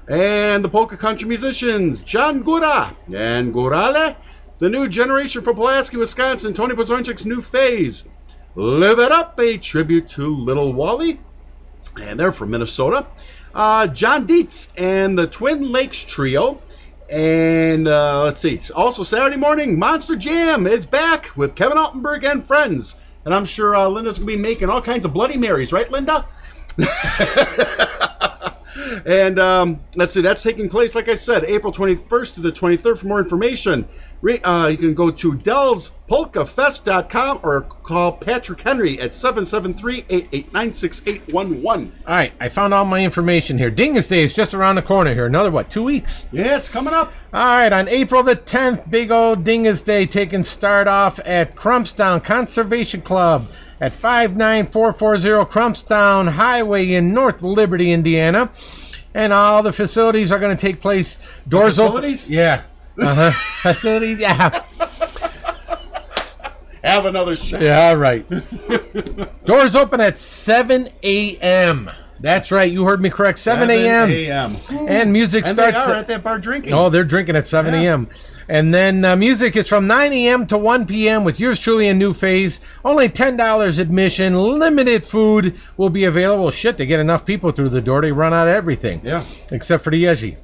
and 0.08 0.64
the 0.64 0.68
polka 0.68 0.96
country 0.96 1.28
musicians 1.28 2.00
John 2.00 2.42
Gora 2.42 2.94
and 3.12 3.52
Gorale, 3.52 4.16
the 4.58 4.68
new 4.68 4.88
generation 4.88 5.42
from 5.42 5.56
Pulaski, 5.56 5.96
Wisconsin, 5.96 6.54
Tony 6.54 6.74
Blazonczyk's 6.74 7.24
new 7.24 7.42
phase. 7.42 8.08
Live 8.54 8.98
It 8.98 9.10
Up, 9.10 9.38
a 9.40 9.56
tribute 9.56 10.10
to 10.10 10.36
Little 10.36 10.72
Wally 10.72 11.18
and 12.00 12.18
they're 12.18 12.32
from 12.32 12.50
Minnesota. 12.50 13.06
Uh, 13.54 13.86
John 13.86 14.26
Dietz 14.26 14.72
and 14.76 15.18
the 15.18 15.26
Twin 15.26 15.70
Lakes 15.70 16.04
Trio. 16.04 16.60
And 17.10 17.86
uh, 17.86 18.24
let's 18.24 18.40
see, 18.40 18.60
also 18.74 19.02
Saturday 19.02 19.36
morning, 19.36 19.78
Monster 19.78 20.16
Jam 20.16 20.66
is 20.66 20.86
back 20.86 21.36
with 21.36 21.54
Kevin 21.54 21.76
Altenberg 21.76 22.24
and 22.24 22.44
friends. 22.44 22.96
And 23.24 23.34
I'm 23.34 23.44
sure 23.44 23.74
uh, 23.74 23.88
Linda's 23.88 24.18
going 24.18 24.30
to 24.30 24.36
be 24.36 24.42
making 24.42 24.68
all 24.68 24.82
kinds 24.82 25.04
of 25.04 25.12
Bloody 25.12 25.36
Marys, 25.36 25.72
right, 25.72 25.90
Linda? 25.90 26.26
and 29.06 29.38
um, 29.38 29.80
let's 29.96 30.12
see, 30.14 30.22
that's 30.22 30.42
taking 30.42 30.68
place, 30.68 30.94
like 30.94 31.08
I 31.08 31.16
said, 31.16 31.44
April 31.44 31.72
21st 31.72 32.34
through 32.34 32.44
the 32.44 32.52
23rd. 32.52 32.98
For 32.98 33.06
more 33.06 33.20
information, 33.20 33.88
re- 34.20 34.40
uh, 34.40 34.68
you 34.68 34.78
can 34.78 34.94
go 34.94 35.10
to 35.10 35.32
DellsPolkaFest.com 35.32 37.40
or 37.42 37.62
call 37.62 38.12
Patrick 38.12 38.60
Henry 38.60 39.00
at 39.00 39.14
773 39.14 40.04
889 40.08 40.74
6811. 40.74 41.92
All 42.06 42.14
right, 42.14 42.32
I 42.40 42.48
found 42.48 42.74
all 42.74 42.84
my 42.84 43.04
information 43.04 43.58
here. 43.58 43.70
Dingus 43.70 44.08
Day 44.08 44.22
is 44.22 44.34
just 44.34 44.54
around 44.54 44.76
the 44.76 44.82
corner 44.82 45.14
here. 45.14 45.26
Another 45.26 45.50
what? 45.50 45.70
Two 45.70 45.84
weeks. 45.84 46.26
Yeah, 46.32 46.58
it's 46.58 46.68
coming 46.68 46.94
up. 46.94 47.12
All 47.32 47.44
right, 47.44 47.72
on 47.72 47.88
April 47.88 48.22
the 48.22 48.36
10th, 48.36 48.88
big 48.90 49.10
old 49.10 49.44
Dingus 49.44 49.82
Day 49.82 50.06
taking 50.06 50.44
start 50.44 50.88
off 50.88 51.18
at 51.24 51.56
Crumstown 51.56 52.20
Conservation 52.20 53.00
Club 53.02 53.48
at 53.82 53.92
59440 53.92 55.50
Crumstown 55.50 56.28
Highway 56.28 56.92
in 56.92 57.12
North 57.12 57.42
Liberty, 57.42 57.90
Indiana. 57.90 58.48
And 59.12 59.32
all 59.32 59.64
the 59.64 59.72
facilities 59.72 60.30
are 60.30 60.38
going 60.38 60.56
to 60.56 60.60
take 60.60 60.80
place. 60.80 61.18
Doors 61.48 61.76
facilities? 61.76 62.26
open. 62.26 62.36
Yeah. 62.36 62.62
Uh 62.96 63.14
huh. 63.14 63.30
facilities. 63.32 64.20
Yeah. 64.20 64.50
Have 66.84 67.06
another 67.06 67.34
shot. 67.34 67.60
Yeah. 67.60 67.88
All 67.88 67.96
right. 67.96 68.24
Doors 69.44 69.74
open 69.74 70.00
at 70.00 70.16
7 70.16 70.88
a.m. 71.02 71.90
That's 72.22 72.52
right. 72.52 72.70
You 72.70 72.84
heard 72.84 73.02
me 73.02 73.10
correct. 73.10 73.40
7 73.40 73.68
a.m. 73.68 74.56
And 74.88 75.12
music 75.12 75.44
And 75.44 75.56
starts. 75.58 75.84
they 75.84 75.92
are 75.92 75.96
at 75.96 76.06
that 76.06 76.22
bar 76.22 76.38
drinking. 76.38 76.72
Oh, 76.72 76.88
they're 76.88 77.02
drinking 77.04 77.34
at 77.34 77.48
7 77.48 77.74
Yeah. 77.74 77.80
a.m. 77.80 78.08
And 78.48 78.72
then 78.72 79.04
uh, 79.04 79.16
music 79.16 79.56
is 79.56 79.66
from 79.68 79.88
9 79.88 80.12
a.m. 80.12 80.46
to 80.46 80.56
1 80.58 80.86
p.m. 80.86 81.24
with 81.24 81.40
yours 81.40 81.58
truly 81.58 81.88
a 81.88 81.94
new 81.94 82.14
phase. 82.14 82.60
Only 82.84 83.08
$10 83.08 83.78
admission. 83.80 84.36
Limited 84.38 85.04
food 85.04 85.58
will 85.76 85.90
be 85.90 86.04
available. 86.04 86.50
Shit, 86.52 86.76
they 86.76 86.86
get 86.86 87.00
enough 87.00 87.26
people 87.26 87.50
through 87.50 87.70
the 87.70 87.80
door. 87.80 88.00
They 88.02 88.12
run 88.12 88.32
out 88.32 88.46
of 88.46 88.54
everything. 88.54 89.00
Yeah. 89.02 89.24
Except 89.50 89.82
for 89.82 89.90
the 89.90 90.04
Yeji. 90.04 90.36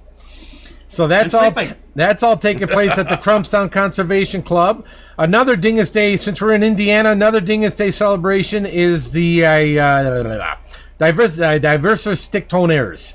So 0.88 1.06
that's 1.06 1.34
all. 1.34 1.54
That's 1.94 2.22
all 2.22 2.36
taking 2.38 2.66
place 2.68 2.96
at 2.98 3.08
the 3.08 3.16
Crumstown 3.22 3.68
Conservation 3.68 4.42
Club. 4.42 4.86
Another 5.18 5.54
Dingus 5.54 5.90
Day, 5.90 6.16
since 6.16 6.40
we're 6.40 6.54
in 6.54 6.62
Indiana, 6.62 7.10
another 7.10 7.40
Dingus 7.40 7.74
Day 7.74 7.90
celebration 7.90 8.64
is 8.66 9.12
the 9.12 9.44
uh, 9.44 9.50
uh, 9.84 10.56
diverse 10.98 11.38
uh, 11.38 12.14
Stick 12.14 12.48
Toners. 12.48 13.14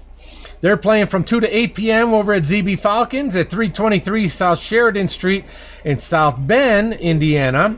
They're 0.61 0.77
playing 0.77 1.07
from 1.07 1.25
2 1.25 1.41
to 1.41 1.57
8 1.57 1.75
p.m. 1.75 2.13
over 2.13 2.33
at 2.33 2.43
ZB 2.43 2.79
Falcons 2.79 3.35
at 3.35 3.49
323 3.49 4.29
South 4.29 4.59
Sheridan 4.59 5.09
Street 5.09 5.43
in 5.83 5.99
South 5.99 6.37
Bend, 6.39 6.93
Indiana. 6.93 7.77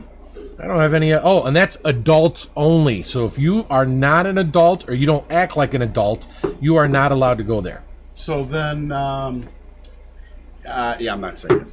I 0.58 0.66
don't 0.66 0.78
have 0.78 0.94
any. 0.94 1.12
Oh, 1.12 1.42
and 1.42 1.54
that's 1.54 1.76
adults 1.84 2.48
only. 2.56 3.02
So 3.02 3.26
if 3.26 3.38
you 3.38 3.66
are 3.68 3.84
not 3.84 4.26
an 4.26 4.38
adult 4.38 4.88
or 4.88 4.94
you 4.94 5.06
don't 5.06 5.30
act 5.30 5.56
like 5.56 5.74
an 5.74 5.82
adult, 5.82 6.26
you 6.60 6.76
are 6.76 6.88
not 6.88 7.12
allowed 7.12 7.38
to 7.38 7.44
go 7.44 7.60
there. 7.60 7.82
So 8.14 8.44
then, 8.44 8.92
um, 8.92 9.42
uh, 10.66 10.96
yeah, 10.98 11.12
I'm 11.12 11.20
not 11.20 11.38
saying 11.38 11.60
it. 11.60 11.68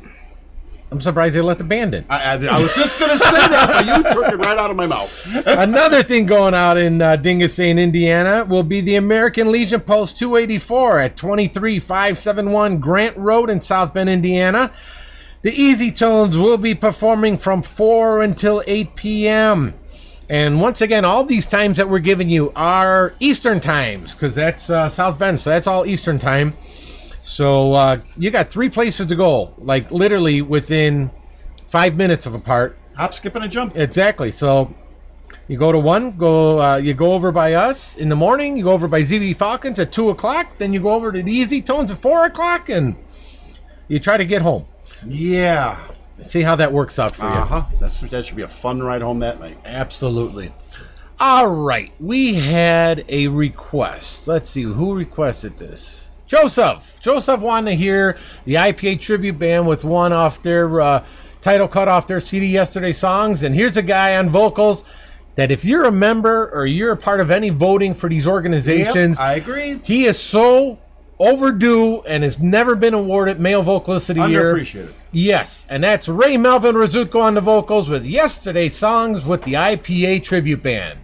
I'm 0.94 1.02
surprised 1.02 1.34
they 1.34 1.42
let 1.42 1.58
the 1.58 1.64
band 1.64 1.96
in. 1.96 2.06
I, 2.08 2.36
I, 2.36 2.46
I 2.46 2.62
was 2.62 2.76
just 2.76 3.00
gonna 3.00 3.18
say 3.18 3.32
that, 3.32 3.68
but 3.68 3.86
you 3.88 4.14
took 4.14 4.32
it 4.32 4.46
right 4.46 4.60
out 4.60 4.70
of 4.70 4.76
my 4.76 4.86
mouth. 4.86 5.12
Another 5.48 6.04
thing 6.04 6.28
going 6.28 6.54
out 6.54 6.78
in 6.78 7.02
uh, 7.02 7.18
Indiana, 7.20 8.46
will 8.48 8.62
be 8.62 8.82
the 8.82 8.98
American 8.98 9.52
Legion 9.52 9.82
Post 9.82 10.20
284 10.20 11.00
at 11.00 11.18
23571 11.18 12.80
Grant 12.80 13.18
Road 13.18 13.50
in 13.50 13.60
South 13.60 13.96
Bend, 13.96 14.08
Indiana. 14.08 14.72
The 15.42 15.52
Easy 15.52 15.92
Tones 15.92 16.38
will 16.38 16.60
be 16.60 16.76
performing 16.76 17.40
from 17.40 17.64
4 17.64 18.22
until 18.22 18.62
8 18.68 18.94
p.m. 18.94 19.74
And 20.30 20.62
once 20.62 20.82
again, 20.82 21.06
all 21.06 21.24
these 21.24 21.48
times 21.48 21.78
that 21.78 21.90
we're 21.90 22.00
giving 22.00 22.30
you 22.30 22.54
are 22.56 23.16
Eastern 23.20 23.62
times 23.62 24.14
because 24.14 24.36
that's 24.36 24.70
uh, 24.70 24.90
South 24.90 25.18
Bend, 25.18 25.40
so 25.40 25.50
that's 25.50 25.66
all 25.66 25.88
Eastern 25.88 26.20
time. 26.20 26.54
So 27.24 27.72
uh, 27.72 28.00
you 28.18 28.32
got 28.32 28.50
three 28.50 28.70
places 28.70 29.08
to 29.08 29.16
go, 29.16 29.54
like 29.58 29.92
literally 29.92 30.42
within 30.42 31.10
five 31.70 31.96
minutes 31.96 32.26
of 32.26 32.36
apart. 32.36 32.78
Hop, 32.98 33.14
skip, 33.14 33.34
and 33.36 33.46
a 33.46 33.48
jump. 33.48 33.78
Exactly. 33.78 34.30
So 34.30 34.76
you 35.48 35.58
go 35.58 35.72
to 35.72 35.80
one, 35.80 36.18
go 36.18 36.62
uh, 36.62 36.76
you 36.76 36.94
go 36.94 37.14
over 37.14 37.32
by 37.32 37.54
us 37.54 37.96
in 37.96 38.10
the 38.10 38.18
morning. 38.18 38.58
You 38.58 38.66
go 38.66 38.74
over 38.74 38.90
by 38.90 39.04
ZB 39.04 39.38
Falcons 39.38 39.80
at 39.80 39.94
two 39.94 40.10
o'clock. 40.10 40.58
Then 40.58 40.74
you 40.74 40.82
go 40.82 40.92
over 40.92 41.14
to 41.14 41.24
the 41.24 41.32
Easy 41.32 41.62
Tones 41.62 41.92
at 41.92 41.98
four 41.98 42.26
o'clock, 42.26 42.68
and 42.68 42.98
you 43.88 44.00
try 44.00 44.18
to 44.18 44.26
get 44.26 44.42
home. 44.42 44.66
Yeah. 45.08 45.80
See 46.24 46.42
how 46.42 46.58
that 46.58 46.74
works 46.74 47.00
out 47.00 47.16
for 47.16 47.24
you. 47.24 47.30
Uh 47.30 47.46
huh. 47.46 47.64
That's 47.80 48.00
that 48.02 48.26
should 48.26 48.36
be 48.36 48.44
a 48.44 48.50
fun 48.50 48.84
ride 48.84 49.02
home 49.02 49.20
that 49.20 49.40
night. 49.40 49.58
Absolutely. 49.64 50.52
All 51.22 51.48
right, 51.48 51.94
we 52.02 52.34
had 52.34 53.06
a 53.08 53.30
request. 53.30 54.28
Let's 54.28 54.50
see 54.50 54.64
who 54.64 54.94
requested 54.94 55.58
this. 55.58 56.10
Joseph. 56.28 57.00
Joseph 57.02 57.40
wanted 57.42 57.72
to 57.72 57.76
hear 57.78 58.18
the 58.46 58.56
IPA 58.56 59.00
tribute 59.02 59.38
band 59.38 59.68
with 59.68 59.84
one 59.84 60.14
off 60.14 60.42
their 60.42 60.82
uh, 60.82 61.06
title 61.42 61.68
cut 61.68 61.88
off 61.88 62.08
their 62.08 62.20
CD 62.22 62.48
yesterday 62.48 62.94
songs. 62.94 63.44
And 63.44 63.54
here's 63.54 63.78
a 63.78 63.84
guy 63.84 64.18
on 64.18 64.30
vocals 64.30 64.86
that 65.36 65.52
if 65.52 65.66
you're 65.66 65.86
a 65.86 65.92
member 65.92 66.50
or 66.54 66.66
you're 66.66 66.94
a 66.94 66.98
part 66.98 67.20
of 67.20 67.32
any 67.32 67.50
voting 67.50 67.94
for 67.94 68.10
these 68.10 68.28
organizations, 68.28 69.18
Yep, 69.20 69.28
I 69.28 69.34
agree. 69.36 69.80
he 69.84 70.06
is 70.06 70.20
so 70.20 70.80
overdue 71.20 72.02
and 72.02 72.24
has 72.24 72.40
never 72.40 72.76
been 72.76 72.94
awarded 72.94 73.40
male 73.40 73.62
vocalist 73.62 74.10
of 74.10 74.16
the 74.18 74.28
year. 74.30 74.54
Underappreciated. 74.56 74.92
Yes, 75.12 75.66
and 75.70 75.84
that's 75.84 76.08
Ray 76.08 76.38
Melvin 76.38 76.76
Rizutko 76.76 77.22
on 77.22 77.34
the 77.36 77.42
vocals 77.42 77.90
with 77.90 78.06
yesterday's 78.06 78.76
songs 78.76 79.24
with 79.26 79.44
the 79.44 79.54
IPA 79.54 80.24
tribute 80.24 80.64
band. 80.64 81.00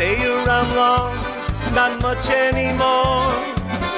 Stay 0.00 0.16
around 0.24 0.70
long, 0.74 1.12
not 1.74 1.92
much 2.00 2.24
anymore. 2.30 3.28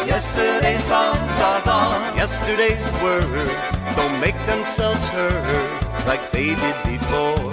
Yesterday's 0.05 0.83
songs 0.83 1.35
are 1.49 1.63
gone. 1.63 2.03
Yesterday's 2.17 2.85
words 3.01 3.55
don't 3.95 4.19
make 4.19 4.39
themselves 4.51 5.05
heard 5.15 5.71
like 6.11 6.25
they 6.33 6.59
did 6.65 6.79
before. 6.95 7.47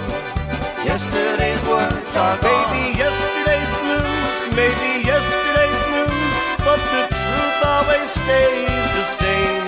Yesterday's 0.82 1.62
words 1.70 2.12
are 2.24 2.38
gone. 2.42 2.50
Maybe 2.50 2.82
yesterday's 3.04 3.72
blues, 3.82 4.38
maybe 4.60 4.90
yesterday's 5.12 5.82
news, 5.94 6.34
but 6.66 6.80
the 6.94 7.02
truth 7.20 7.58
always 7.74 8.10
stays 8.22 8.86
the 8.98 9.06
same. 9.22 9.64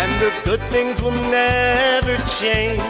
And 0.00 0.10
the 0.24 0.32
good 0.48 0.62
things 0.72 0.96
will 1.02 1.20
never 1.28 2.16
change. 2.40 2.80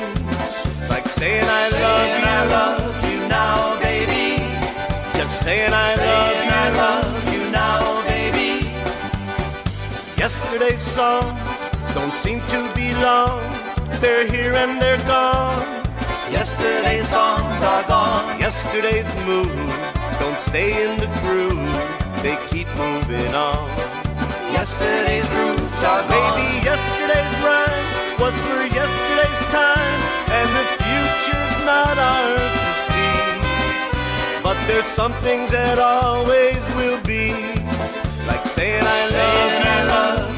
Like 0.89 1.09
saying 1.09 1.49
I 1.63 1.65
love 1.85 2.11
you. 2.21 2.27
I 2.37 2.41
love 2.57 2.97
you 3.11 3.19
now, 3.27 3.81
baby. 3.83 4.28
Saying 5.45 5.73
I 5.73 5.95
love 5.95 6.45
you. 6.45 6.51
I 6.51 6.69
love 6.85 7.33
you 7.33 7.43
now, 7.51 8.03
baby. 8.13 8.53
Yesterday's 10.19 10.81
songs 10.81 11.41
don't 11.95 12.13
seem 12.13 12.41
to 12.53 12.61
be 12.75 12.93
long. 13.07 13.41
They're 14.03 14.27
here 14.27 14.55
and 14.55 14.83
they're 14.83 15.05
gone. 15.07 15.63
Yesterday's 16.31 17.09
songs 17.09 17.63
are 17.63 17.85
gone. 17.89 18.39
Yesterday's 18.39 19.09
moves 19.25 19.75
don't 20.21 20.39
stay 20.39 20.71
in 20.85 20.99
the 20.99 21.11
groove. 21.23 21.75
They 22.23 22.37
keep 22.51 22.69
moving 22.77 23.33
on. 23.33 23.69
Yesterday's 24.53 25.29
grooves 25.31 25.81
are 25.85 26.03
gone. 26.03 26.13
Maybe 26.15 26.47
yesterday's 26.67 27.35
rhyme 27.47 27.87
was 28.19 28.37
for 28.47 28.63
yesterday's 28.81 29.43
time, 29.55 30.01
and 30.39 30.49
the 30.59 30.65
future's 30.83 31.57
not 31.65 31.97
ours 31.97 32.53
to 32.65 32.73
see. 32.87 32.98
There's 34.69 34.85
some 34.85 35.13
things 35.23 35.51
that 35.51 35.79
always 35.79 36.63
will 36.77 37.01
be, 37.03 37.33
like 38.27 38.45
saying 38.45 38.85
I 38.85 39.89
love 39.89 40.33
you. 40.33 40.38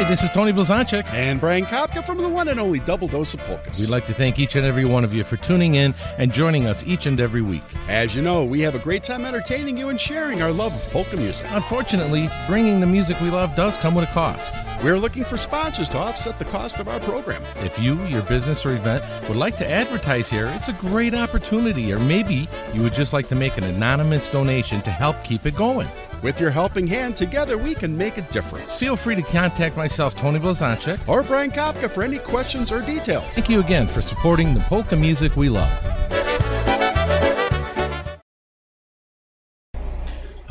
This 0.00 0.24
is 0.24 0.30
Tony 0.30 0.52
Blazonczyk. 0.52 1.06
And 1.12 1.40
Brian 1.40 1.64
Kapka 1.64 2.04
from 2.04 2.18
the 2.18 2.28
one 2.28 2.48
and 2.48 2.58
only 2.58 2.80
Double 2.80 3.08
Dose 3.08 3.34
of 3.34 3.40
Polkas. 3.40 3.78
We'd 3.78 3.88
like 3.88 4.04
to 4.06 4.14
thank 4.14 4.38
each 4.38 4.56
and 4.56 4.66
every 4.66 4.84
one 4.84 5.04
of 5.04 5.14
you 5.14 5.22
for 5.22 5.36
tuning 5.36 5.74
in 5.74 5.94
and 6.18 6.32
joining 6.32 6.66
us 6.66 6.84
each 6.86 7.06
and 7.06 7.20
every 7.20 7.40
week. 7.40 7.62
As 7.88 8.14
you 8.14 8.20
know, 8.20 8.42
we 8.42 8.60
have 8.62 8.74
a 8.74 8.78
great 8.78 9.02
time 9.02 9.24
entertaining 9.24 9.76
you 9.76 9.90
and 9.90 10.00
sharing 10.00 10.42
our 10.42 10.50
love 10.50 10.74
of 10.74 10.92
polka 10.92 11.16
music. 11.16 11.46
Unfortunately, 11.50 12.28
bringing 12.46 12.80
the 12.80 12.86
music 12.86 13.20
we 13.20 13.30
love 13.30 13.54
does 13.54 13.76
come 13.76 13.94
with 13.94 14.08
a 14.08 14.12
cost. 14.12 14.52
We're 14.82 14.98
looking 14.98 15.22
for 15.22 15.36
sponsors 15.36 15.88
to 15.90 15.98
offset 15.98 16.40
the 16.40 16.44
cost 16.46 16.80
of 16.80 16.88
our 16.88 16.98
program. 16.98 17.40
If 17.58 17.78
you, 17.78 18.02
your 18.06 18.22
business, 18.22 18.66
or 18.66 18.70
event 18.70 19.04
would 19.28 19.36
like 19.36 19.56
to 19.58 19.70
advertise 19.70 20.28
here, 20.28 20.50
it's 20.56 20.66
a 20.66 20.72
great 20.72 21.14
opportunity. 21.14 21.92
Or 21.92 22.00
maybe 22.00 22.48
you 22.74 22.82
would 22.82 22.92
just 22.92 23.12
like 23.12 23.28
to 23.28 23.36
make 23.36 23.56
an 23.56 23.62
anonymous 23.62 24.28
donation 24.28 24.82
to 24.82 24.90
help 24.90 25.22
keep 25.22 25.46
it 25.46 25.54
going. 25.54 25.86
With 26.20 26.40
your 26.40 26.50
helping 26.50 26.88
hand, 26.88 27.16
together 27.16 27.56
we 27.56 27.76
can 27.76 27.96
make 27.96 28.18
a 28.18 28.22
difference. 28.22 28.80
Feel 28.80 28.96
free 28.96 29.14
to 29.14 29.22
contact 29.22 29.76
myself, 29.76 30.16
Tony 30.16 30.40
Blazonczyk, 30.40 31.08
or 31.08 31.22
Brian 31.22 31.52
Kapka 31.52 31.88
for 31.88 32.02
any 32.02 32.18
questions 32.18 32.72
or 32.72 32.80
details. 32.80 33.34
Thank 33.34 33.48
you 33.48 33.60
again 33.60 33.86
for 33.86 34.02
supporting 34.02 34.52
the 34.52 34.60
polka 34.62 34.96
music 34.96 35.36
we 35.36 35.48
love. 35.48 36.01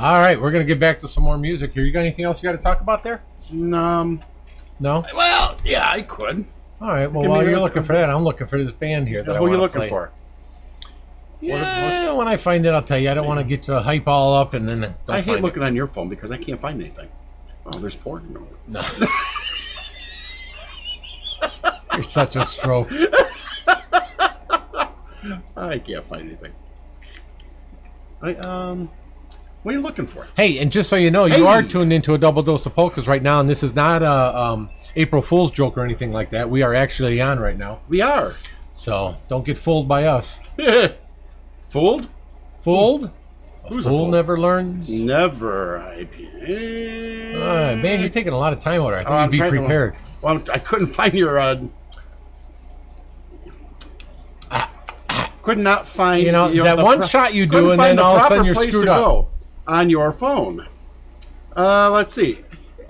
All 0.02 0.20
right, 0.20 0.42
we're 0.42 0.50
gonna 0.52 0.64
get 0.64 0.80
back 0.80 1.00
to 1.02 1.08
some 1.08 1.24
more 1.24 1.38
music 1.38 1.74
here. 1.74 1.84
You 1.84 1.92
got 1.92 2.00
anything 2.00 2.26
else 2.26 2.42
you 2.42 2.50
got 2.50 2.54
to 2.54 2.58
talk 2.62 2.82
about 2.82 3.04
there? 3.04 3.22
Um, 3.54 4.24
No. 4.80 5.06
well, 5.16 5.56
yeah, 5.64 5.88
I 5.88 6.02
could. 6.02 6.44
All 6.82 6.88
right. 6.88 7.06
Well, 7.12 7.22
Give 7.22 7.30
while 7.32 7.44
you're 7.44 7.58
a- 7.58 7.60
looking 7.62 7.84
for 7.84 7.94
that, 7.94 8.10
I'm 8.10 8.24
looking 8.24 8.48
for 8.48 8.58
this 8.58 8.72
band 8.74 9.08
here 9.08 9.22
that 9.22 9.36
I 9.36 9.38
Who 9.38 9.46
are 9.46 9.52
you 9.52 9.58
looking 9.58 9.82
play. 9.82 9.90
for? 9.90 10.12
Yeah, 11.40 12.14
when 12.14 12.28
I 12.28 12.38
find 12.38 12.66
it, 12.66 12.70
I'll 12.74 12.82
tell 12.82 12.98
you. 12.98 13.12
I 13.12 13.14
don't 13.14 13.28
want 13.28 13.40
to 13.40 13.44
get 13.44 13.64
the 13.64 13.80
hype 13.82 14.08
all 14.08 14.34
up 14.36 14.56
and 14.56 14.68
then. 14.68 14.82
Don't 14.82 14.96
I 15.10 15.22
hate 15.22 15.26
find 15.34 15.42
looking 15.44 15.62
on 15.64 15.76
your 15.76 15.86
phone 15.88 16.10
because 16.10 16.32
I 16.32 16.38
can't 16.38 16.60
find 16.60 16.82
anything. 16.82 17.10
Oh, 17.68 17.78
there's 17.80 17.94
porn. 17.96 18.34
No. 18.68 18.82
No. 18.82 18.82
You're 21.94 22.04
such 22.04 22.36
a 22.36 22.46
stroke. 22.46 22.92
I 25.56 25.80
can't 25.80 26.06
find 26.06 26.28
anything. 26.28 26.54
I 28.22 28.34
um, 28.36 28.90
what 29.64 29.74
are 29.74 29.78
you 29.78 29.84
looking 29.84 30.08
for? 30.08 30.28
Hey, 30.36 30.60
and 30.60 30.72
just 30.72 30.90
so 30.90 30.96
you 30.96 31.12
know, 31.12 31.26
you 31.26 31.34
Hey! 31.36 31.42
are 31.46 31.64
tuned 31.64 31.94
into 31.94 32.14
a 32.14 32.18
double 32.18 32.44
dose 32.44 32.66
of 32.66 32.74
polkas 32.76 33.08
right 33.08 33.22
now, 33.22 33.40
and 33.40 33.50
this 33.50 33.64
is 33.64 33.76
not 33.76 34.02
a 34.02 34.40
um, 34.40 34.70
April 34.96 35.22
Fool's 35.22 35.52
joke 35.52 35.78
or 35.78 35.84
anything 35.86 36.12
like 36.12 36.32
that. 36.32 36.50
We 36.50 36.64
are 36.64 36.74
actually 36.74 37.22
on 37.22 37.40
right 37.40 37.58
now, 37.58 37.80
We 37.88 38.02
are 38.02 38.34
so 38.74 39.16
don't 39.28 39.46
get 39.46 39.58
fooled 39.58 39.88
by 39.88 40.06
us. 40.06 40.40
fooled. 41.70 42.08
Fooled? 42.62 43.10
Who's 43.70 43.86
a 43.86 43.90
fool 43.90 44.00
fool? 44.06 44.12
never 44.12 44.40
learns. 44.40 44.90
Never 44.90 45.80
IPA. 45.80 47.40
Right, 47.40 47.76
man, 47.76 48.00
you're 48.00 48.10
taking 48.10 48.34
a 48.34 48.38
lot 48.38 48.54
of 48.54 48.60
time 48.60 48.82
over. 48.82 48.96
I 48.96 49.02
Oh, 49.02 49.04
think 49.04 49.10
I'm 49.12 49.24
you'd 49.26 49.32
be 49.32 49.38
trying 49.38 49.52
to- 49.54 49.58
prepared. 49.60 49.96
Well, 50.24 50.42
I 50.54 50.58
couldn't 50.60 50.88
find 50.88 51.14
your. 51.14 51.40
Uh, 51.40 51.62
could 55.44 55.58
not 55.58 55.88
find. 55.88 56.24
You 56.26 56.32
know, 56.32 56.50
that 56.64 56.78
one 56.78 57.06
shot 57.08 57.34
you 57.34 57.46
do, 57.46 57.72
and 57.72 57.80
then 57.82 57.96
the 57.98 58.04
all 58.04 58.18
of 58.18 58.24
a 58.24 58.28
sudden 58.28 58.46
you're 58.46 58.56
screwed 58.56 58.88
up. 58.88 58.98
Go 58.98 59.28
on 59.68 59.90
your 59.90 60.12
phone. 60.12 60.68
Uh, 61.56 61.92
let's 61.92 62.14
see. 62.14 62.40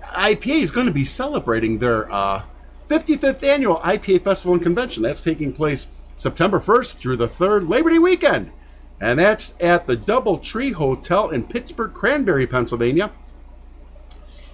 IPA 0.02 0.62
is 0.62 0.72
going 0.72 0.88
to 0.88 0.94
be 0.94 1.06
celebrating 1.06 1.78
their 1.80 2.12
uh, 2.12 2.44
55th 2.90 3.44
annual 3.44 3.78
IPA 3.78 4.22
Festival 4.22 4.54
and 4.54 4.64
Convention. 4.64 5.04
That's 5.04 5.24
taking 5.24 5.54
place 5.54 5.88
September 6.16 6.60
1st 6.60 6.98
through 6.98 7.18
the 7.18 7.28
3rd, 7.28 7.70
Labor 7.70 7.90
Day 7.90 8.00
weekend. 8.00 8.52
And 9.00 9.18
that's 9.18 9.54
at 9.60 9.88
the 9.88 9.96
Double 9.96 10.38
Tree 10.38 10.72
Hotel 10.72 11.30
in 11.30 11.44
Pittsburgh, 11.44 11.94
Cranberry, 11.94 12.46
Pennsylvania. 12.46 13.12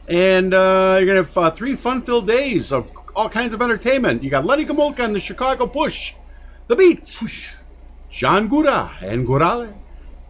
And 0.08 0.54
uh, 0.54 0.96
you're 1.00 1.06
going 1.06 1.26
to 1.26 1.30
have 1.30 1.38
uh, 1.38 1.52
three 1.52 1.76
fun 1.76 2.02
filled 2.02 2.28
days 2.28 2.72
of 2.72 2.90
all 3.14 3.28
kinds 3.28 3.54
of 3.54 3.62
entertainment. 3.62 4.24
You 4.24 4.30
got 4.30 4.46
Lenny 4.46 4.66
Gomulka 4.66 5.00
and 5.00 5.14
the 5.14 5.20
Chicago 5.20 5.68
Push, 5.68 6.14
The 6.68 6.78
Beats, 6.78 7.54
John 8.10 8.48
Gora 8.48 8.96
and 9.02 9.28
Gorale, 9.28 9.74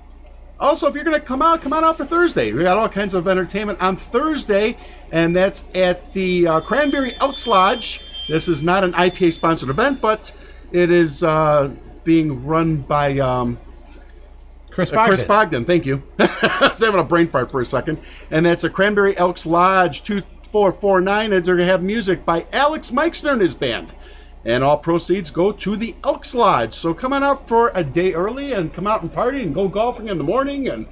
also, 0.57 0.87
if 0.87 0.95
you're 0.95 1.03
going 1.03 1.19
to 1.19 1.25
come 1.25 1.41
out, 1.41 1.61
come 1.63 1.73
on 1.73 1.83
out 1.83 1.97
for 1.97 2.05
Thursday. 2.05 2.53
We 2.53 2.63
got 2.63 2.77
all 2.77 2.87
kinds 2.87 3.13
of 3.13 3.27
entertainment 3.27 3.81
on 3.81 3.97
Thursday, 3.97 4.77
and 5.11 5.35
that's 5.35 5.65
at 5.75 6.13
the 6.13 6.47
uh, 6.47 6.61
Cranberry 6.61 7.11
Elks 7.19 7.45
Lodge. 7.45 7.99
This 8.29 8.47
is 8.47 8.63
not 8.63 8.85
an 8.85 8.93
IPA 8.93 9.33
sponsored 9.33 9.69
event, 9.69 9.99
but 9.99 10.31
it 10.71 10.91
is 10.91 11.23
uh, 11.23 11.71
being 12.03 12.45
run 12.45 12.77
by 12.77 13.19
um, 13.19 13.59
Chris 14.71 14.91
uh, 14.91 15.05
Chris 15.05 15.23
Bogdan. 15.23 15.27
Bogdan, 15.27 15.65
thank 15.65 15.85
you. 15.85 16.03
I 16.19 16.69
was 16.71 16.79
having 16.79 16.99
a 16.99 17.03
brain 17.03 17.27
fart 17.27 17.51
for 17.51 17.61
a 17.61 17.65
second. 17.65 17.99
And 18.29 18.45
that's 18.45 18.63
a 18.63 18.69
Cranberry 18.69 19.15
Elks 19.17 19.45
Lodge 19.45 20.03
2449. 20.03 21.33
And 21.33 21.45
they're 21.45 21.55
going 21.55 21.67
to 21.67 21.71
have 21.71 21.83
music 21.83 22.25
by 22.25 22.45
Alex 22.53 22.91
Meixner 22.91 23.31
and 23.31 23.41
his 23.41 23.53
band. 23.53 23.91
And 24.43 24.63
all 24.63 24.77
proceeds 24.77 25.29
go 25.29 25.51
to 25.51 25.75
the 25.75 25.93
Elks 26.03 26.33
Lodge. 26.33 26.73
So 26.73 26.93
come 26.93 27.13
on 27.13 27.23
out 27.23 27.47
for 27.47 27.71
a 27.75 27.83
day 27.83 28.13
early 28.13 28.53
and 28.53 28.73
come 28.73 28.87
out 28.87 29.01
and 29.01 29.13
party 29.13 29.43
and 29.43 29.53
go 29.53 29.67
golfing 29.67 30.07
in 30.07 30.17
the 30.17 30.23
morning 30.23 30.67
and 30.67 30.87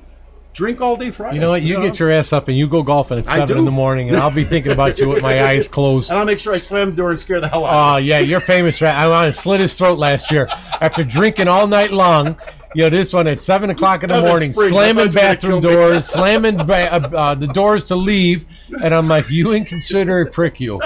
drink 0.59 0.81
all 0.81 0.97
day 0.97 1.09
Friday. 1.09 1.35
You 1.35 1.41
know 1.41 1.51
what? 1.51 1.61
You 1.61 1.81
get 1.81 1.99
your 1.99 2.11
ass 2.11 2.33
up 2.33 2.49
and 2.49 2.57
you 2.57 2.67
go 2.67 2.83
golfing 2.83 3.17
at 3.17 3.29
I 3.29 3.37
seven 3.37 3.55
do. 3.55 3.59
in 3.59 3.65
the 3.65 3.71
morning, 3.71 4.09
and 4.09 4.17
I'll 4.21 4.29
be 4.29 4.43
thinking 4.43 4.73
about 4.73 4.99
you 4.99 5.07
with 5.07 5.23
my 5.23 5.41
eyes 5.47 5.69
closed. 5.69 6.09
And 6.09 6.19
I'll 6.19 6.25
make 6.25 6.39
sure 6.39 6.53
I 6.53 6.57
slam 6.57 6.89
the 6.89 6.97
door 6.97 7.11
and 7.11 7.19
scare 7.19 7.39
the 7.39 7.47
hell 7.47 7.65
out 7.65 7.97
of 7.97 8.03
you. 8.03 8.11
Oh 8.11 8.17
yeah, 8.17 8.19
you're 8.19 8.41
famous. 8.41 8.81
Right? 8.81 8.93
I 8.93 9.07
want 9.07 9.33
to 9.33 9.39
slit 9.39 9.61
his 9.61 9.73
throat 9.73 9.97
last 9.97 10.31
year 10.31 10.49
after 10.81 11.05
drinking 11.05 11.47
all 11.47 11.65
night 11.67 11.91
long. 11.91 12.37
You 12.75 12.83
know 12.83 12.89
this 12.89 13.13
one 13.13 13.25
at 13.27 13.41
seven 13.41 13.71
o'clock 13.71 14.03
in 14.03 14.09
the 14.09 14.21
morning, 14.21 14.53
spring. 14.53 14.69
Slamming 14.69 15.11
thought 15.11 15.41
you 15.41 15.49
were 15.49 15.51
gonna 15.51 15.61
bathroom 15.61 15.61
doors, 15.61 16.05
slamming 16.09 16.57
ba- 16.57 16.93
uh, 16.93 17.09
uh, 17.17 17.35
the 17.35 17.47
doors 17.47 17.85
to 17.85 17.95
leave, 17.95 18.45
and 18.83 18.93
I'm 18.93 19.07
like, 19.07 19.29
you 19.29 19.53
inconsiderate 19.53 20.33
prick, 20.33 20.59
you. 20.59 20.79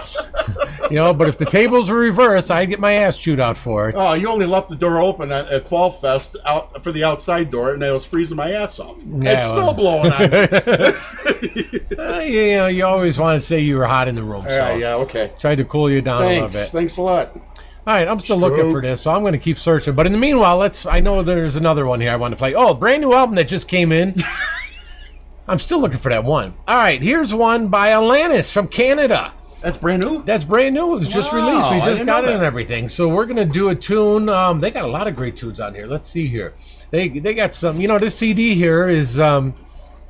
you 0.90 0.96
know, 0.96 1.14
but 1.14 1.28
if 1.28 1.38
the 1.38 1.46
tables 1.46 1.90
were 1.90 2.00
reversed, 2.00 2.52
I'd 2.52 2.70
get 2.70 2.80
my 2.80 2.94
ass 2.94 3.18
chewed 3.18 3.42
out 3.42 3.58
for 3.58 3.90
it. 3.90 3.96
Oh, 3.98 4.14
you 4.14 4.30
only 4.30 4.46
left 4.46 4.70
the 4.70 4.78
door 4.78 5.02
open 5.02 5.32
at, 5.34 5.50
at 5.50 5.68
Fall 5.68 5.92
Fest 5.92 6.38
out 6.46 6.84
for 6.84 6.94
the 6.94 7.04
outside 7.04 7.52
door, 7.52 7.74
and 7.74 7.84
I 7.84 7.92
was 7.92 8.06
freezing 8.06 8.38
my 8.38 8.52
ass 8.52 8.80
off. 8.80 8.98
Yeah, 9.00 9.34
it's 9.34 9.50
well. 9.50 9.74
still 9.74 9.74
blowing 9.74 10.12
on 10.12 10.30
me. 10.30 11.80
Uh, 12.04 12.20
you 12.20 12.58
know, 12.58 12.68
you 12.68 12.86
always 12.86 13.18
want 13.18 13.40
to 13.40 13.46
say 13.46 13.60
you 13.60 13.78
were 13.78 13.86
hot 13.86 14.08
in 14.08 14.16
the 14.16 14.24
room, 14.24 14.42
so 14.42 14.50
yeah, 14.50 14.76
yeah, 14.76 14.96
okay. 14.96 15.32
tried 15.40 15.56
to 15.56 15.64
cool 15.64 15.90
you 15.90 16.02
down 16.02 16.24
a 16.24 16.28
little 16.28 16.48
bit. 16.48 16.68
Thanks 16.70 16.98
a 16.98 17.02
lot. 17.02 17.38
All 17.86 17.94
right, 17.94 18.08
I'm 18.08 18.22
still 18.22 18.38
looking 18.38 18.72
for 18.72 18.80
this, 18.80 19.02
so 19.02 19.12
I'm 19.12 19.22
going 19.22 19.34
to 19.34 19.40
keep 19.40 19.60
searching. 19.60 19.94
But 19.94 20.06
in 20.06 20.14
the 20.14 20.18
meanwhile, 20.18 20.58
let's. 20.58 20.86
I 20.86 21.02
know 21.02 21.22
there's 21.22 21.58
another 21.58 21.86
one 21.86 22.00
here 22.00 22.12
I 22.12 22.16
want 22.16 22.32
to 22.32 22.38
play. 22.38 22.56
Oh, 22.56 22.74
brand 22.74 23.02
new 23.02 23.14
album 23.14 23.36
that 23.36 23.50
just 23.50 23.68
came 23.68 23.92
in. 23.92 24.16
I'm 25.48 25.60
still 25.60 25.80
looking 25.80 25.98
for 25.98 26.08
that 26.10 26.24
one. 26.24 26.54
All 26.66 26.78
right, 26.78 27.02
here's 27.02 27.34
one 27.34 27.68
by 27.68 27.90
Alanis 27.90 28.50
from 28.50 28.70
Canada. 28.70 29.34
That's 29.62 29.78
brand 29.78 30.02
new. 30.02 30.24
That's 30.24 30.46
brand 30.46 30.76
new. 30.76 30.94
It 30.94 31.00
was 31.00 31.10
just 31.10 31.34
Wow, 31.34 31.46
released. 31.46 31.72
We 31.72 31.92
just 31.94 32.06
got 32.06 32.24
it 32.24 32.32
and 32.32 32.44
everything. 32.44 32.88
So 32.88 33.10
we're 33.10 33.26
gonna 33.26 33.46
do 33.46 33.68
a 33.68 33.76
tune. 33.76 34.30
Um, 34.30 34.62
they 34.62 34.72
got 34.72 34.86
a 34.86 34.88
lot 34.88 35.08
of 35.08 35.16
great 35.16 35.36
tunes 35.36 35.60
on 35.60 35.74
here. 35.76 35.86
Let's 35.86 36.10
see 36.10 36.28
here. 36.28 36.54
They 36.92 37.10
they 37.10 37.34
got 37.34 37.54
some. 37.56 37.82
You 37.82 37.90
know, 37.90 38.00
this 38.00 38.16
CD 38.16 38.56
here 38.56 38.88
is 38.88 39.20
um, 39.20 39.54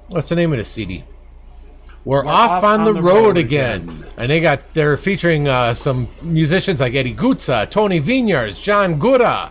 what's 0.10 0.30
the 0.30 0.36
name 0.36 0.52
of 0.52 0.58
this 0.60 0.70
CD? 0.70 1.04
We're, 2.06 2.26
off, 2.26 2.64
on, 2.66 2.84
the, 2.84 2.94
road, 2.94 3.38
again. 3.38 3.90
and 4.18 4.30
they 4.30 4.42
got 4.42 4.74
they're 4.74 4.98
featuring 4.98 5.48
uh, 5.48 5.74
some 5.74 6.10
musicians 6.22 6.82
like 6.82 6.96
Eddie 6.96 7.14
Gutza, 7.14 7.70
Tony 7.70 8.00
Vineyards, 8.00 8.60
John 8.62 9.00
Gora. 9.00 9.50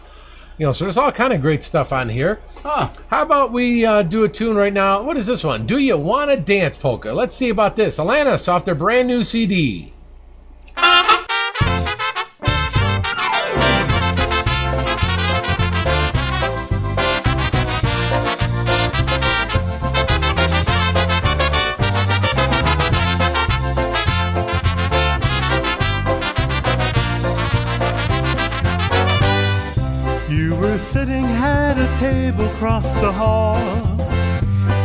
You 0.58 0.66
know, 0.66 0.72
so 0.72 0.84
there's 0.84 0.98
all 0.98 1.10
kind 1.12 1.32
of 1.32 1.40
great 1.40 1.64
stuff 1.64 1.94
on 1.94 2.10
here. 2.10 2.40
Huh. 2.62 2.90
How 3.08 3.22
about 3.22 3.52
we 3.52 3.86
uh, 3.86 4.02
do 4.02 4.24
a 4.24 4.28
tune 4.28 4.54
right 4.54 4.72
now? 4.72 5.02
What 5.02 5.16
is 5.16 5.26
this 5.26 5.42
one? 5.42 5.66
Do 5.66 5.78
you 5.78 5.96
want 5.96 6.30
to 6.30 6.36
dance 6.36 6.76
polka? 6.76 7.14
Let's 7.14 7.34
see 7.34 7.48
about 7.48 7.74
this. 7.74 7.98
Alanis 7.98 8.48
off 8.48 8.66
their 8.66 8.74
brand 8.74 9.08
new 9.08 9.24
CD. 9.24 9.92
Table 32.22 32.46
across 32.54 32.88
the 33.06 33.10
hall 33.10 33.56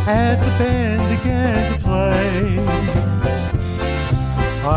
as 0.07 0.39
the 0.45 0.53
band 0.57 1.01
began 1.15 1.71
to 1.71 1.77
play. 1.87 2.57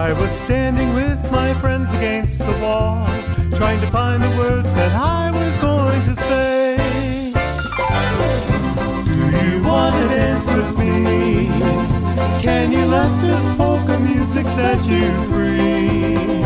I 0.05 0.13
was 0.21 0.31
standing 0.45 0.93
with 0.93 1.21
my 1.33 1.55
friends 1.55 1.91
against 1.99 2.37
the 2.39 2.57
wall, 2.65 3.07
trying 3.61 3.81
to 3.81 3.91
find 3.99 4.23
the 4.23 4.35
words 4.43 4.71
that 4.81 4.93
I 4.95 5.31
was 5.41 5.55
going 5.69 6.03
to 6.11 6.15
say. 6.29 6.77
Do 9.09 9.19
you 9.47 9.57
want 9.71 9.95
to 10.01 10.07
dance 10.21 10.49
with 10.59 10.71
me? 10.83 11.47
Can 12.47 12.73
you 12.73 12.85
let 12.97 13.11
this 13.27 13.45
polka 13.57 13.99
music 14.11 14.47
set 14.59 14.79
you 14.93 15.07
free? 15.31 16.43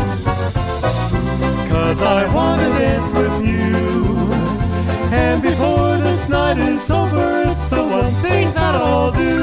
Cause 1.73 1.99
I 2.17 2.21
want 2.37 2.61
to 2.61 2.69
dance 2.83 3.11
with 3.19 3.37
you. 3.49 3.65
And 5.23 5.41
before 5.41 5.84
night 6.29 6.57
is 6.57 6.89
over, 6.89 7.43
it's 7.43 7.69
the 7.69 7.83
one 7.83 8.13
thing 8.15 8.53
that 8.53 8.75
I'll 8.75 9.11
do. 9.11 9.34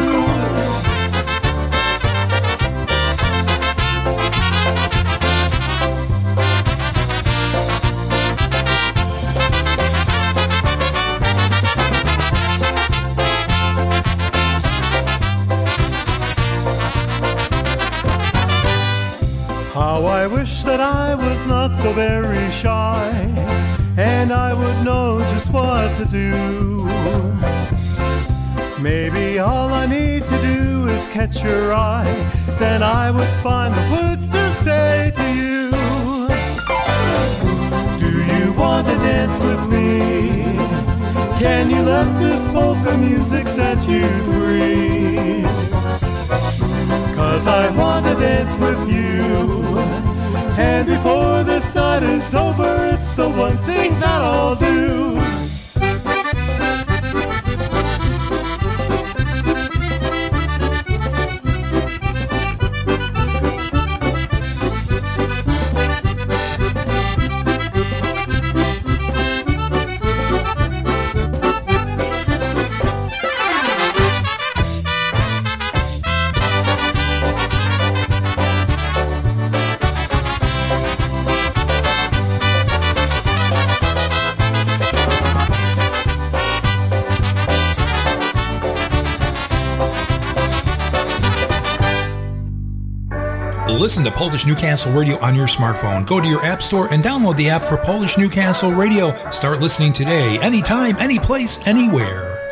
Listen 94.02 94.14
to 94.14 94.18
Polish 94.18 94.46
Newcastle 94.46 94.92
Radio 94.98 95.16
on 95.20 95.36
your 95.36 95.46
smartphone. 95.46 96.04
Go 96.04 96.20
to 96.20 96.26
your 96.26 96.44
app 96.44 96.60
store 96.60 96.92
and 96.92 97.04
download 97.04 97.36
the 97.36 97.48
app 97.48 97.62
for 97.62 97.76
Polish 97.76 98.18
Newcastle 98.18 98.72
Radio. 98.72 99.14
Start 99.30 99.60
listening 99.60 99.92
today, 99.92 100.40
anytime, 100.42 100.96
any 100.98 101.20
place, 101.20 101.64
anywhere. 101.68 102.50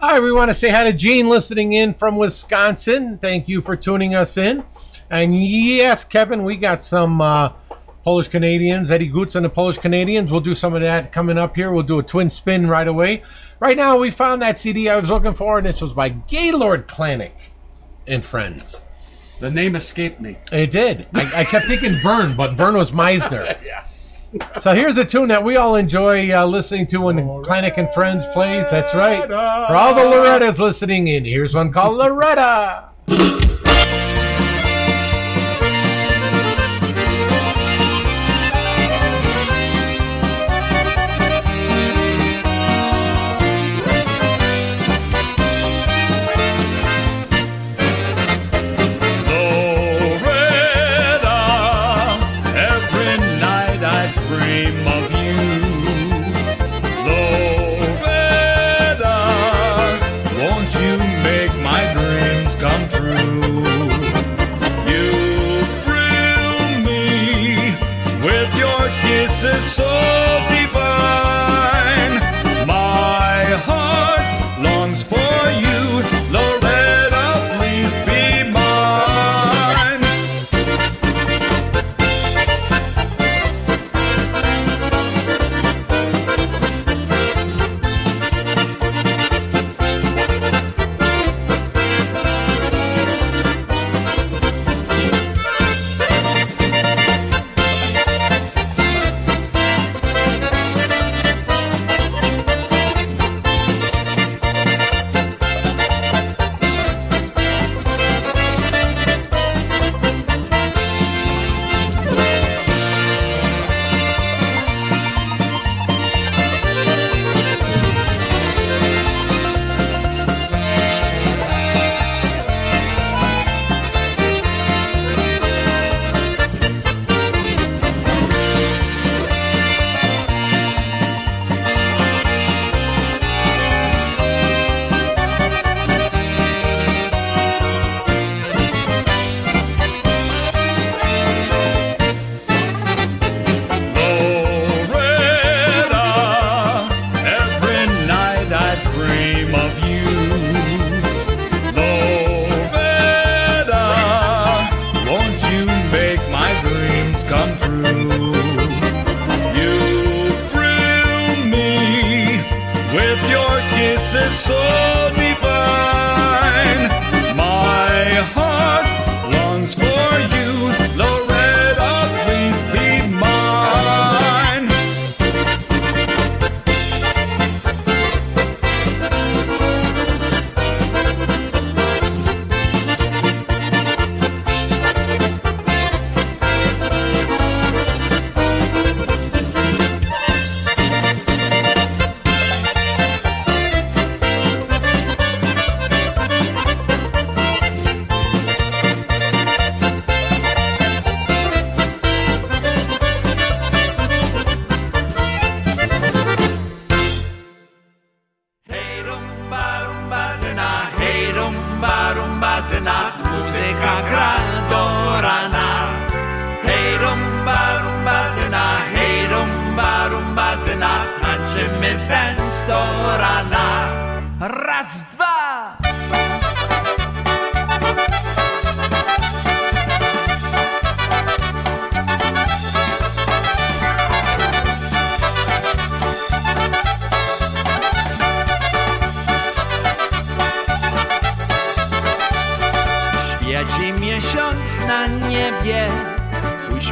Hi, 0.00 0.18
we 0.18 0.32
want 0.32 0.50
to 0.50 0.54
say 0.54 0.70
hi 0.70 0.90
to 0.90 0.92
Gene 0.92 1.28
listening 1.28 1.70
in 1.70 1.94
from 1.94 2.16
Wisconsin. 2.16 3.18
Thank 3.18 3.48
you 3.48 3.60
for 3.60 3.76
tuning 3.76 4.16
us 4.16 4.36
in. 4.36 4.64
And 5.08 5.40
yes, 5.40 6.04
Kevin, 6.04 6.42
we 6.42 6.56
got 6.56 6.82
some 6.82 7.20
uh, 7.20 7.50
Polish 8.04 8.28
Canadians, 8.28 8.90
Eddie 8.90 9.06
Goots 9.06 9.36
and 9.36 9.44
the 9.44 9.50
Polish 9.50 9.78
Canadians. 9.78 10.30
We'll 10.32 10.40
do 10.40 10.54
some 10.54 10.74
of 10.74 10.82
that 10.82 11.12
coming 11.12 11.38
up 11.38 11.54
here. 11.54 11.70
We'll 11.72 11.84
do 11.84 11.98
a 11.98 12.02
twin 12.02 12.30
spin 12.30 12.66
right 12.66 12.86
away. 12.86 13.22
Right 13.60 13.76
now, 13.76 13.98
we 13.98 14.10
found 14.10 14.42
that 14.42 14.58
CD 14.58 14.88
I 14.88 14.98
was 14.98 15.08
looking 15.08 15.34
for, 15.34 15.58
and 15.58 15.66
this 15.66 15.80
was 15.80 15.92
by 15.92 16.08
Gaylord 16.08 16.88
Klanik 16.88 17.30
and 18.08 18.24
Friends. 18.24 18.82
The 19.38 19.50
name 19.50 19.76
escaped 19.76 20.20
me. 20.20 20.36
It 20.50 20.70
did. 20.70 21.06
I, 21.14 21.40
I 21.40 21.44
kept 21.44 21.66
thinking 21.66 21.94
Vern, 21.94 22.36
but 22.36 22.54
Vern 22.54 22.76
was 22.76 22.90
Meisner. 22.90 23.56
yeah. 23.64 23.84
So 24.58 24.74
here's 24.74 24.96
a 24.96 25.04
tune 25.04 25.28
that 25.28 25.44
we 25.44 25.56
all 25.56 25.76
enjoy 25.76 26.32
uh, 26.34 26.46
listening 26.46 26.86
to 26.88 27.00
when 27.02 27.18
Klanik 27.42 27.76
and 27.76 27.90
Friends 27.90 28.24
plays. 28.32 28.70
That's 28.70 28.94
right. 28.94 29.28
For 29.28 29.76
all 29.76 29.94
the 29.94 30.04
Lorettas 30.04 30.58
listening 30.58 31.06
in, 31.06 31.24
here's 31.24 31.54
one 31.54 31.70
called 31.70 31.98
Loretta. 31.98 32.88
Loretta, 33.08 33.71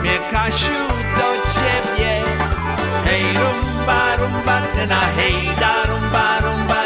uśmiecha 0.01 0.51
się 0.51 0.72
do 1.16 1.30
ciebie. 1.55 2.22
Hej 3.05 3.24
rumba 3.34 4.16
rumba 4.16 4.61
dna, 4.61 5.01
hej 5.16 5.51
da 5.61 5.74
rumba 5.90 6.40
rumba 6.40 6.80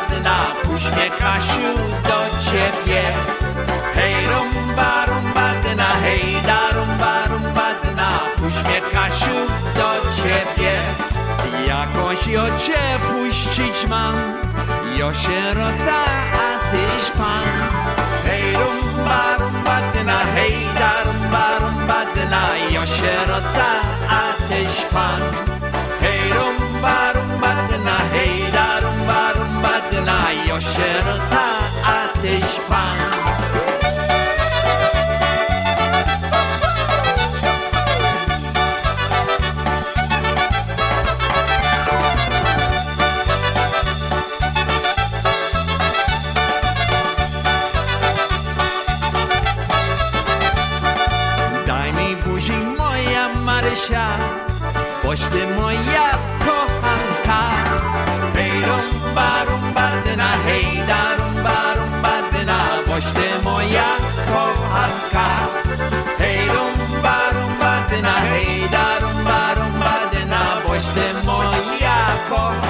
uśmiecha 0.76 1.40
się 1.40 1.74
do 2.08 2.20
ciebie. 2.44 3.02
Hej 3.94 4.14
rumba 4.26 5.06
rumba 5.06 5.54
dna, 5.62 5.90
hej 6.02 6.36
da 6.46 6.76
rumba 6.76 7.26
rumba 7.26 7.64
uśmiecha 8.48 9.10
się 9.10 9.34
do 9.76 9.90
ciebie. 10.16 10.72
Jakoś 11.66 12.26
jo 12.26 12.42
cię 12.58 12.98
puścić 13.08 13.86
mam, 13.88 14.14
jo 14.96 15.14
sierota, 15.14 16.04
a 16.32 16.70
tyś 16.70 17.10
pan. 17.10 17.46
Hej 18.24 18.52
rumba 18.52 19.36
rumba 19.38 19.53
بدنا 19.94 20.18
هی 20.34 20.64
در 20.74 21.04
برم 21.32 21.86
بدنا 21.86 22.56
یا 22.70 22.84
شرطه 22.84 23.74
آتش 24.10 24.84
پن 24.84 25.22
هی 26.00 26.32
روم 26.32 26.82
برم 26.82 27.40
بدنا 27.40 27.98
هی 28.12 28.50
در 28.50 28.80
برم 28.80 29.62
بدنا 29.62 30.32
یا 30.46 30.60
شرطه 30.60 31.46
آتش 31.84 32.60
پن 32.70 33.43
باشم. 53.74 54.18
پشت 55.04 55.32
ما 55.56 55.72
یک 55.72 56.18
کهنتر 56.44 57.66
بیرون 58.34 59.14
برون 59.16 59.72
برده 59.74 60.16
نه 60.16 60.30
هی 60.46 60.76
درون 60.86 61.34
برون 61.42 62.02
برده 62.02 62.44
نه. 62.44 62.82
پشت 62.86 63.16
ما 63.44 63.62
یک 63.62 63.74
کهنتر 64.30 65.48
بیرون 66.18 67.02
برون 67.02 67.58
برده 67.60 68.00
نه 68.00 68.34
هی 68.34 68.68
درون 68.68 69.24
برون 69.24 69.72
برده 69.80 70.24
نه. 70.24 70.60
پشت 70.66 70.98
ما 71.26 71.54
یک 71.80 72.63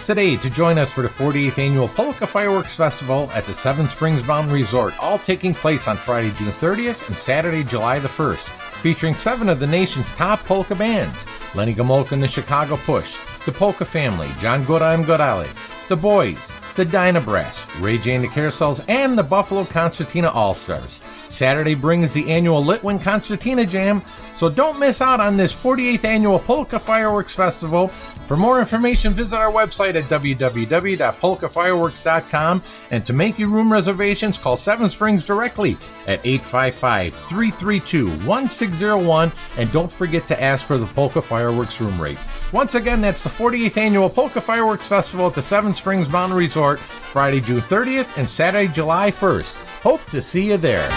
Plans 0.00 0.06
today 0.06 0.36
to 0.36 0.48
join 0.48 0.78
us 0.78 0.90
for 0.90 1.02
the 1.02 1.08
48th 1.08 1.58
annual 1.58 1.88
Polka 1.88 2.26
Fireworks 2.26 2.74
Festival 2.74 3.30
at 3.34 3.44
the 3.44 3.52
Seven 3.52 3.86
Springs 3.86 4.24
Mountain 4.24 4.52
Resort, 4.52 4.94
all 4.98 5.18
taking 5.18 5.52
place 5.52 5.88
on 5.88 5.98
Friday, 5.98 6.30
June 6.38 6.52
30th 6.52 7.06
and 7.08 7.18
Saturday, 7.18 7.64
July 7.64 7.98
the 7.98 8.08
1st, 8.08 8.48
featuring 8.80 9.14
seven 9.14 9.50
of 9.50 9.60
the 9.60 9.66
nation's 9.66 10.10
top 10.12 10.42
polka 10.46 10.74
bands 10.74 11.26
Lenny 11.54 11.74
Gomulka 11.74 12.12
and 12.12 12.22
the 12.22 12.28
Chicago 12.28 12.78
Push, 12.78 13.14
the 13.44 13.52
Polka 13.52 13.84
Family, 13.84 14.30
John 14.38 14.64
Gora 14.64 14.94
and 14.94 15.04
Gorale, 15.04 15.48
the 15.88 15.96
Boys, 15.96 16.50
the 16.76 16.84
Dyna 16.84 17.20
Brass, 17.20 17.66
Ray 17.78 17.98
Jay 17.98 18.14
and 18.14 18.24
the 18.24 18.28
Carousels, 18.28 18.82
and 18.88 19.18
the 19.18 19.22
Buffalo 19.22 19.64
Concertina 19.64 20.30
All 20.30 20.54
Stars. 20.54 21.00
Saturday 21.28 21.74
brings 21.74 22.12
the 22.12 22.30
annual 22.30 22.64
Litwin 22.64 23.02
Concertina 23.02 23.66
Jam, 23.66 24.02
so 24.34 24.48
don't 24.48 24.78
miss 24.78 25.02
out 25.02 25.20
on 25.20 25.36
this 25.36 25.52
48th 25.52 26.04
annual 26.04 26.38
Polka 26.38 26.78
Fireworks 26.78 27.34
Festival 27.34 27.90
For 28.30 28.36
more 28.36 28.60
information, 28.60 29.14
visit 29.14 29.40
our 29.40 29.50
website 29.50 29.96
at 29.96 30.04
www.polkafireworks.com. 30.04 32.62
And 32.92 33.06
to 33.06 33.12
make 33.12 33.40
your 33.40 33.48
room 33.48 33.72
reservations, 33.72 34.38
call 34.38 34.56
Seven 34.56 34.88
Springs 34.88 35.24
directly 35.24 35.76
at 36.06 36.24
855 36.24 37.12
332 37.28 38.08
1601. 38.24 39.32
And 39.56 39.72
don't 39.72 39.90
forget 39.90 40.28
to 40.28 40.40
ask 40.40 40.64
for 40.64 40.78
the 40.78 40.86
Polka 40.86 41.20
Fireworks 41.20 41.80
room 41.80 42.00
rate. 42.00 42.18
Once 42.52 42.76
again, 42.76 43.00
that's 43.00 43.24
the 43.24 43.30
48th 43.30 43.76
annual 43.76 44.08
Polka 44.08 44.40
Fireworks 44.40 44.86
Festival 44.86 45.26
at 45.26 45.34
the 45.34 45.42
Seven 45.42 45.74
Springs 45.74 46.08
Mountain 46.08 46.38
Resort, 46.38 46.78
Friday, 46.78 47.40
June 47.40 47.62
30th 47.62 48.16
and 48.16 48.30
Saturday, 48.30 48.72
July 48.72 49.10
1st. 49.10 49.56
Hope 49.82 50.08
to 50.10 50.22
see 50.22 50.50
you 50.50 50.56
there. 50.56 50.88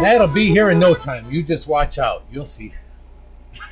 That'll 0.00 0.26
be 0.26 0.48
here 0.48 0.70
in 0.70 0.78
no 0.78 0.94
time. 0.94 1.30
You 1.30 1.42
just 1.42 1.66
watch 1.66 1.98
out. 1.98 2.24
You'll 2.32 2.46
see. 2.46 2.72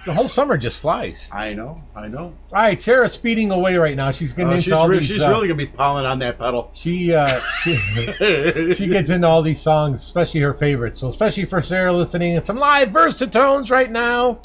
The 0.04 0.12
whole 0.12 0.28
summer 0.28 0.56
just 0.58 0.80
flies. 0.80 1.28
I 1.32 1.54
know, 1.54 1.76
I 1.96 2.08
know. 2.08 2.18
All 2.24 2.34
right, 2.52 2.80
Sarah's 2.80 3.12
speeding 3.12 3.50
away 3.50 3.76
right 3.76 3.96
now. 3.96 4.10
She's 4.12 4.32
getting 4.32 4.48
Oh, 4.48 4.52
into 4.52 4.62
she's 4.64 4.72
all 4.72 4.88
re- 4.88 4.98
these. 4.98 5.08
she's 5.08 5.22
uh, 5.22 5.28
really 5.30 5.48
gonna 5.48 5.56
be 5.58 5.66
piling 5.66 6.06
on 6.06 6.18
that 6.20 6.38
pedal. 6.38 6.70
She 6.74 7.12
uh, 7.14 7.40
she 7.62 7.76
she 8.74 8.86
gets 8.88 9.10
into 9.10 9.26
all 9.26 9.42
these 9.42 9.60
songs, 9.60 10.02
especially 10.02 10.40
her 10.40 10.54
favorites. 10.54 11.00
So 11.00 11.08
especially 11.08 11.44
for 11.46 11.62
Sarah 11.62 11.92
listening, 11.92 12.40
some 12.40 12.56
live 12.58 12.88
versatones 12.90 13.70
right 13.70 13.90
now. 13.90 14.38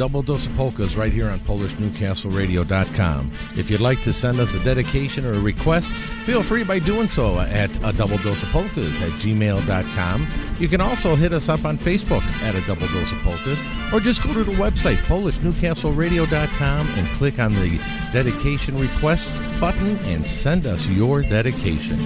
Double 0.00 0.22
dose 0.22 0.46
of 0.46 0.54
polkas 0.54 0.96
right 0.96 1.12
here 1.12 1.28
on 1.28 1.38
PolishNewcastleRadio.com. 1.40 3.30
If 3.58 3.68
you'd 3.68 3.82
like 3.82 4.00
to 4.00 4.14
send 4.14 4.40
us 4.40 4.54
a 4.54 4.64
dedication 4.64 5.26
or 5.26 5.34
a 5.34 5.38
request, 5.38 5.92
feel 6.24 6.42
free 6.42 6.64
by 6.64 6.78
doing 6.78 7.06
so 7.06 7.38
at 7.38 7.84
uh, 7.84 7.88
a 7.88 7.92
double 7.92 8.16
dose 8.16 8.42
of 8.42 8.48
polkas 8.48 9.02
at 9.02 9.10
gmail.com. 9.20 10.26
You 10.58 10.68
can 10.68 10.80
also 10.80 11.16
hit 11.16 11.34
us 11.34 11.50
up 11.50 11.66
on 11.66 11.76
Facebook 11.76 12.22
at 12.42 12.54
a 12.54 12.62
double 12.62 12.86
dose 12.94 13.12
of 13.12 13.18
polkas, 13.18 13.62
or 13.92 14.00
just 14.00 14.22
go 14.22 14.32
to 14.32 14.42
the 14.42 14.52
website 14.52 14.96
PolishNewcastleRadio.com 15.04 16.88
and 16.88 17.06
click 17.18 17.38
on 17.38 17.52
the 17.52 17.78
dedication 18.10 18.78
request 18.78 19.38
button 19.60 19.98
and 20.04 20.26
send 20.26 20.64
us 20.66 20.88
your 20.88 21.20
dedication. 21.20 21.98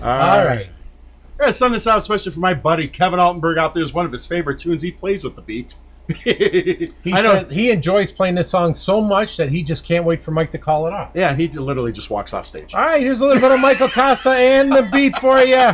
All 0.00 0.44
right. 0.44 0.71
I'm 1.42 1.46
gonna 1.46 1.52
send 1.54 1.74
this 1.74 1.88
out 1.88 1.98
especially 1.98 2.30
for 2.30 2.38
my 2.40 2.54
buddy 2.54 2.86
Kevin 2.86 3.18
Altenberg 3.18 3.58
out 3.58 3.74
there. 3.74 3.82
Is 3.82 3.92
one 3.92 4.06
of 4.06 4.12
his 4.12 4.28
favorite 4.28 4.60
tunes. 4.60 4.80
He 4.80 4.92
plays 4.92 5.24
with 5.24 5.34
the 5.34 5.42
beat. 5.42 5.74
He 6.24 6.88
I 7.12 7.22
know. 7.22 7.34
said 7.40 7.50
he 7.50 7.70
enjoys 7.70 8.12
playing 8.12 8.34
this 8.36 8.48
song 8.50 8.74
so 8.74 9.00
much 9.00 9.38
that 9.38 9.48
he 9.48 9.62
just 9.64 9.84
can't 9.84 10.04
wait 10.04 10.22
for 10.22 10.30
Mike 10.30 10.50
to 10.52 10.58
call 10.58 10.86
it 10.86 10.92
off. 10.92 11.12
Yeah, 11.14 11.34
he 11.34 11.48
literally 11.48 11.92
just 11.92 12.10
walks 12.10 12.32
off 12.34 12.46
stage. 12.46 12.74
All 12.74 12.80
right, 12.80 13.00
here's 13.00 13.20
a 13.20 13.26
little 13.26 13.40
bit 13.40 13.50
of 13.50 13.60
Michael 13.60 13.88
Costa 13.88 14.30
and 14.30 14.72
the 14.72 14.88
beat 14.92 15.16
for 15.18 15.38
you. 15.38 15.70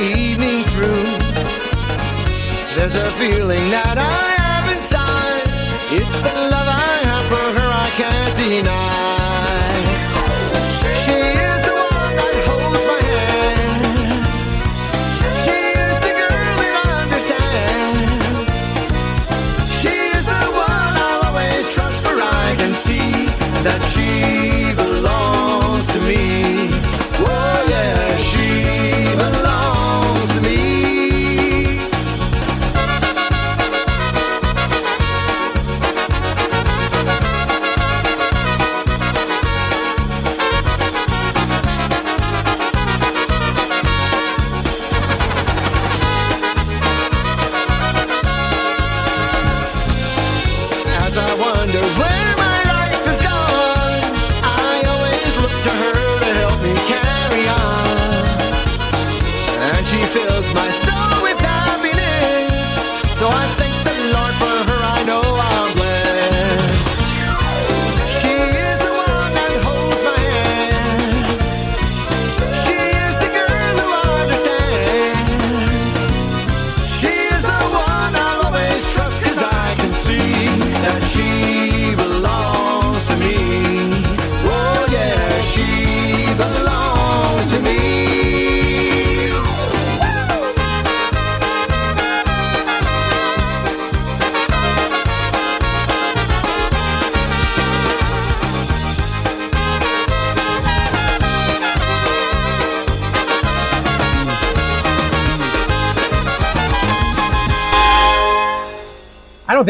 Evening 0.00 0.64
through. 0.64 1.04
There's 2.76 2.94
a 2.94 3.10
feeling 3.18 3.70
that 3.70 3.96
I 3.98 4.26
have 4.42 4.66
inside. 4.76 5.44
It's 5.92 6.16
the 6.22 6.34
love 6.50 6.59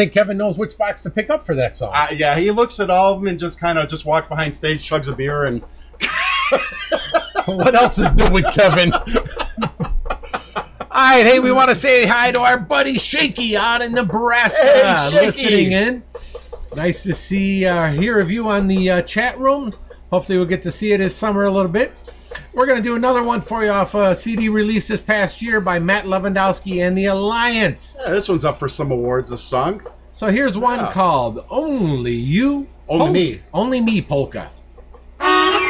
think 0.01 0.13
Kevin 0.13 0.37
knows 0.37 0.57
which 0.57 0.77
box 0.77 1.03
to 1.03 1.11
pick 1.11 1.29
up 1.29 1.45
for 1.45 1.55
that 1.55 1.77
song. 1.77 1.91
Uh, 1.93 2.07
yeah, 2.11 2.35
he 2.35 2.49
looks 2.49 2.79
at 2.79 2.89
all 2.89 3.13
of 3.13 3.19
them 3.19 3.27
and 3.27 3.39
just 3.39 3.59
kind 3.59 3.77
of 3.77 3.87
just 3.87 4.03
walks 4.03 4.27
behind 4.27 4.55
stage, 4.55 4.87
chugs 4.87 5.07
a 5.07 5.15
beer, 5.15 5.45
and. 5.45 5.61
what 7.45 7.75
else 7.75 7.99
is 7.99 8.13
new 8.15 8.31
with 8.31 8.45
Kevin? 8.53 8.91
All 10.93 11.17
right, 11.17 11.25
hey, 11.25 11.39
we 11.39 11.51
want 11.51 11.69
to 11.69 11.75
say 11.75 12.05
hi 12.05 12.31
to 12.31 12.39
our 12.39 12.59
buddy 12.59 12.97
Shaky 12.97 13.55
out 13.55 13.81
in 13.81 13.93
Nebraska, 13.93 14.61
hey, 14.61 15.09
Shaky. 15.09 15.25
listening 15.25 15.71
in. 15.71 16.03
Nice 16.75 17.03
to 17.03 17.13
see 17.13 17.65
uh, 17.65 17.91
hear 17.91 18.19
of 18.19 18.31
you 18.31 18.49
on 18.49 18.67
the 18.67 18.89
uh, 18.89 19.01
chat 19.03 19.37
room. 19.37 19.71
Hopefully, 20.09 20.37
we'll 20.37 20.47
get 20.47 20.63
to 20.63 20.71
see 20.71 20.91
you 20.91 20.97
this 20.97 21.15
summer 21.15 21.45
a 21.45 21.51
little 21.51 21.71
bit. 21.71 21.93
We're 22.53 22.65
going 22.65 22.77
to 22.77 22.83
do 22.83 22.95
another 22.95 23.23
one 23.23 23.41
for 23.41 23.63
you 23.63 23.69
off 23.69 23.95
a 23.95 24.15
CD 24.15 24.49
released 24.49 24.89
this 24.89 25.01
past 25.01 25.41
year 25.41 25.61
by 25.61 25.79
Matt 25.79 26.05
Lewandowski 26.05 26.85
and 26.85 26.97
the 26.97 27.05
Alliance. 27.05 27.95
Yeah, 27.99 28.11
this 28.11 28.27
one's 28.27 28.45
up 28.45 28.57
for 28.57 28.69
some 28.69 28.91
awards, 28.91 29.29
this 29.29 29.41
song. 29.41 29.81
So 30.11 30.27
here's 30.27 30.57
one 30.57 30.79
yeah. 30.79 30.91
called 30.91 31.45
Only 31.49 32.13
You. 32.13 32.67
Only 32.89 33.05
Pol- 33.05 33.13
Me. 33.13 33.41
Only 33.53 33.81
Me 33.81 34.01
Polka. 34.01 34.51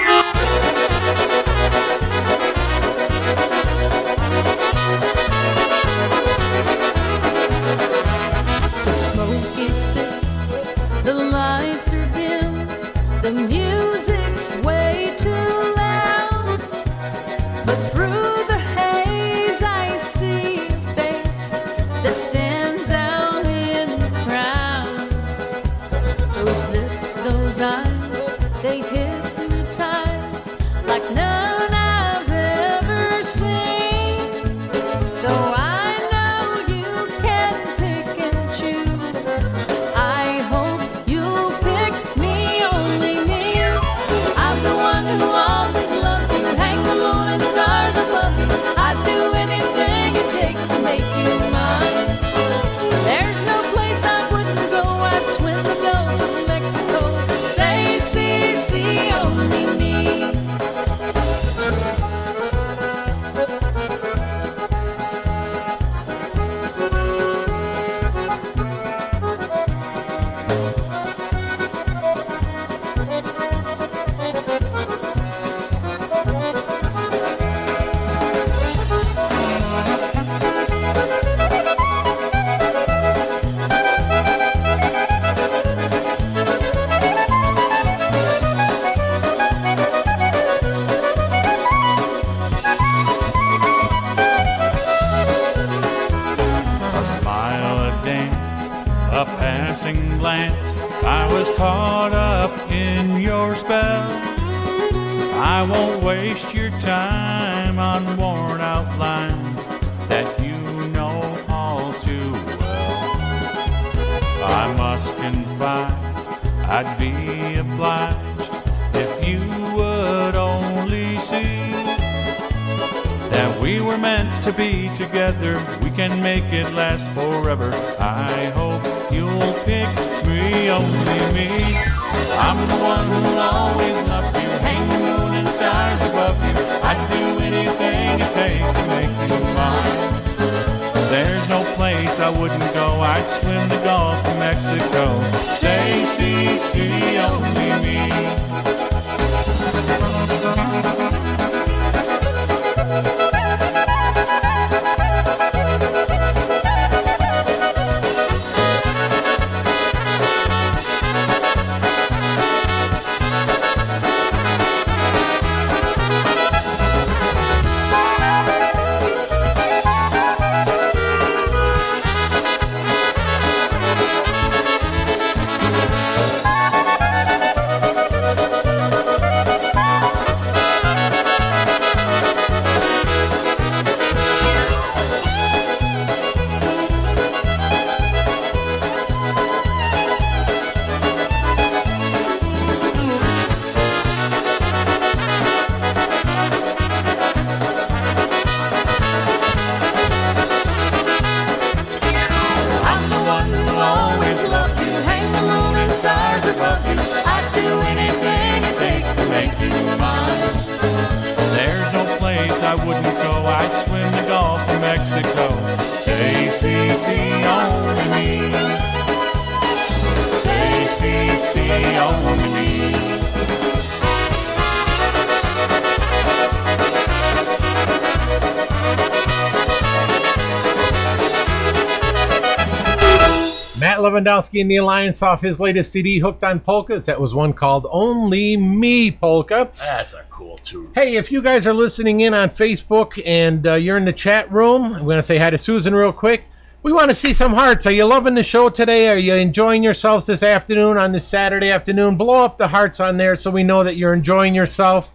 Matt 234.31 234.43
Lewandowski 234.43 234.61
and 234.61 234.71
the 234.71 234.77
Alliance 234.77 235.21
off 235.21 235.41
his 235.41 235.59
latest 235.59 235.91
CD, 235.91 236.19
Hooked 236.19 236.43
on 236.43 236.59
Polkas. 236.59 237.07
That 237.07 237.19
was 237.19 237.35
one 237.35 237.53
called 237.53 237.85
Only 237.89 238.55
Me 238.55 239.11
Polka. 239.11 239.69
That's 239.77 240.13
a 240.13 240.23
cool 240.29 240.57
tune. 240.57 240.91
Hey, 240.95 241.15
if 241.17 241.31
you 241.31 241.41
guys 241.41 241.67
are 241.67 241.73
listening 241.73 242.21
in 242.21 242.33
on 242.33 242.49
Facebook 242.49 243.21
and 243.25 243.67
uh, 243.67 243.73
you're 243.73 243.97
in 243.97 244.05
the 244.05 244.13
chat 244.13 244.51
room, 244.51 244.93
I'm 244.93 245.03
going 245.03 245.17
to 245.17 245.23
say 245.23 245.37
hi 245.37 245.49
to 245.49 245.57
Susan 245.57 245.93
real 245.93 246.13
quick. 246.13 246.45
We 246.83 246.93
want 246.93 247.09
to 247.09 247.13
see 247.13 247.33
some 247.33 247.53
hearts. 247.53 247.85
Are 247.85 247.91
you 247.91 248.05
loving 248.05 248.33
the 248.33 248.43
show 248.43 248.69
today? 248.69 249.09
Are 249.09 249.17
you 249.17 249.35
enjoying 249.35 249.83
yourselves 249.83 250.25
this 250.25 250.43
afternoon 250.43 250.97
on 250.97 251.11
this 251.11 251.27
Saturday 251.27 251.69
afternoon? 251.69 252.15
Blow 252.15 252.43
up 252.43 252.57
the 252.57 252.67
hearts 252.67 252.99
on 252.99 253.17
there 253.17 253.35
so 253.35 253.51
we 253.51 253.63
know 253.63 253.83
that 253.83 253.97
you're 253.97 254.13
enjoying 254.13 254.55
yourself 254.55 255.13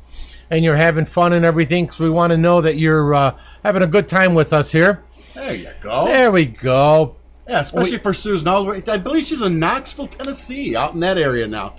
and 0.51 0.65
you're 0.65 0.77
having 0.77 1.07
fun 1.07 1.33
and 1.33 1.45
everything 1.45 1.87
because 1.87 1.99
we 1.99 2.11
want 2.11 2.33
to 2.33 2.37
know 2.37 2.61
that 2.61 2.77
you're 2.77 3.15
uh, 3.15 3.39
having 3.65 3.83
a 3.83 3.87
good 3.89 4.09
time 4.09 4.35
with 4.35 4.53
us 4.53 4.71
here. 4.71 5.03
There 5.35 5.55
you 5.55 5.71
go. 5.81 6.05
There 6.05 6.31
we 6.31 6.45
go. 6.45 7.17
Yeah, 7.49 7.61
especially 7.61 7.99
for 7.99 8.13
Susan. 8.13 8.49
All 8.49 8.65
the 8.65 8.71
way, 8.71 8.83
I 8.89 8.99
believe 8.99 9.27
she's 9.27 9.43
in 9.43 9.59
Knoxville, 9.61 10.09
Tennessee, 10.09 10.75
out 10.77 10.95
in 10.95 11.01
that 11.01 11.17
area 11.19 11.47
now. 11.47 11.75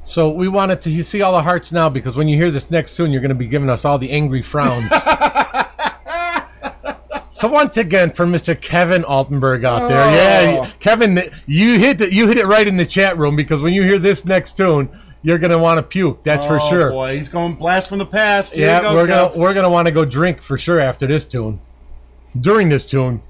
So 0.00 0.32
we 0.32 0.48
wanted 0.48 0.82
to 0.82 1.04
see 1.04 1.22
all 1.22 1.32
the 1.32 1.42
hearts 1.42 1.70
now 1.70 1.88
because 1.90 2.16
when 2.16 2.28
you 2.28 2.36
hear 2.36 2.50
this 2.50 2.70
next 2.70 2.96
tune, 2.96 3.12
you're 3.12 3.20
going 3.20 3.28
to 3.28 3.34
be 3.36 3.46
giving 3.46 3.70
us 3.70 3.84
all 3.84 3.98
the 3.98 4.10
angry 4.10 4.42
frowns. 4.42 4.90
so 7.30 7.48
once 7.48 7.76
again, 7.76 8.10
for 8.10 8.26
Mr. 8.26 8.60
Kevin 8.60 9.02
Altenberg 9.04 9.64
out 9.64 9.88
there, 9.88 10.02
Oh. 10.04 10.12
yeah, 10.12 10.70
Kevin, 10.80 11.20
you 11.46 11.78
hit 11.78 12.00
it. 12.00 12.12
You 12.12 12.26
hit 12.26 12.38
it 12.38 12.46
right 12.46 12.66
in 12.66 12.76
the 12.76 12.86
chat 12.86 13.18
room 13.18 13.36
because 13.36 13.62
when 13.62 13.72
you 13.74 13.82
hear 13.82 13.98
this 13.98 14.24
next 14.24 14.56
tune, 14.56 14.88
you're 15.22 15.38
going 15.38 15.50
to 15.52 15.58
want 15.58 15.78
to 15.78 15.82
puke. 15.82 16.22
That's 16.24 16.44
for 16.46 16.58
Oh, 16.60 16.70
sure. 16.70 16.90
boy, 16.90 17.16
he's 17.16 17.28
going 17.28 17.54
blast 17.54 17.88
from 17.88 17.98
the 17.98 18.06
past. 18.06 18.56
Here 18.56 18.66
yeah, 18.66 18.82
go, 18.82 18.94
we're 18.94 19.06
Kev. 19.06 19.08
gonna 19.08 19.38
we're 19.38 19.54
gonna 19.54 19.70
want 19.70 19.86
to 19.86 19.92
go 19.92 20.04
drink 20.04 20.40
for 20.40 20.58
sure 20.58 20.80
after 20.80 21.06
this 21.06 21.26
tune. 21.26 21.60
During 22.40 22.70
this 22.70 22.86
tune. 22.86 23.22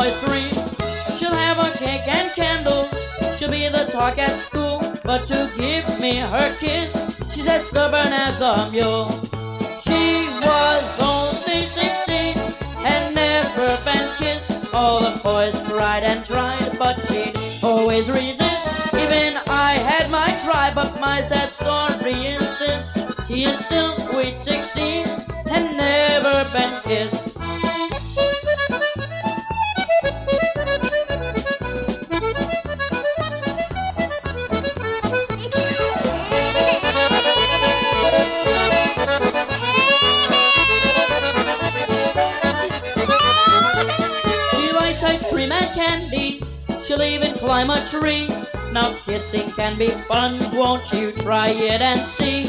Boy's 0.00 0.18
dream. 0.20 0.50
She'll 1.16 1.38
have 1.46 1.58
a 1.58 1.70
cake 1.76 2.08
and 2.08 2.32
candles, 2.32 2.88
she'll 3.36 3.50
be 3.50 3.68
the 3.68 3.84
talk 3.92 4.16
at 4.16 4.30
school. 4.30 4.80
But 5.04 5.26
to 5.28 5.38
give 5.58 6.00
me 6.00 6.16
her 6.16 6.48
kiss, 6.56 6.92
she's 7.30 7.46
as 7.46 7.68
stubborn 7.68 8.12
as 8.26 8.40
a 8.40 8.70
mule. 8.70 9.08
She 9.84 10.04
was 10.46 10.86
only 11.04 11.60
16 11.66 12.34
and 12.86 13.14
never 13.14 13.68
been 13.84 14.06
kissed. 14.16 14.72
All 14.72 15.00
the 15.00 15.20
boys 15.22 15.60
tried 15.68 16.04
and 16.04 16.24
tried, 16.24 16.78
but 16.78 16.96
she'd 17.06 17.36
always 17.62 18.08
resist. 18.10 18.94
Even 18.94 19.36
I 19.48 19.72
had 19.90 20.10
my 20.10 20.30
try, 20.44 20.72
but 20.74 20.98
my 20.98 21.20
sad 21.20 21.52
story 21.52 22.16
is 22.36 22.58
this. 22.58 22.84
She 23.28 23.44
is 23.44 23.58
still 23.66 23.92
sweet 23.96 24.40
16 24.40 25.04
and 25.54 25.76
never 25.76 26.48
been 26.54 26.74
kissed. 26.84 27.19
Can 49.20 49.76
be 49.76 49.90
fun, 49.90 50.40
won't 50.54 50.94
you 50.94 51.12
try 51.12 51.50
it 51.50 51.82
and 51.82 52.00
see? 52.00 52.44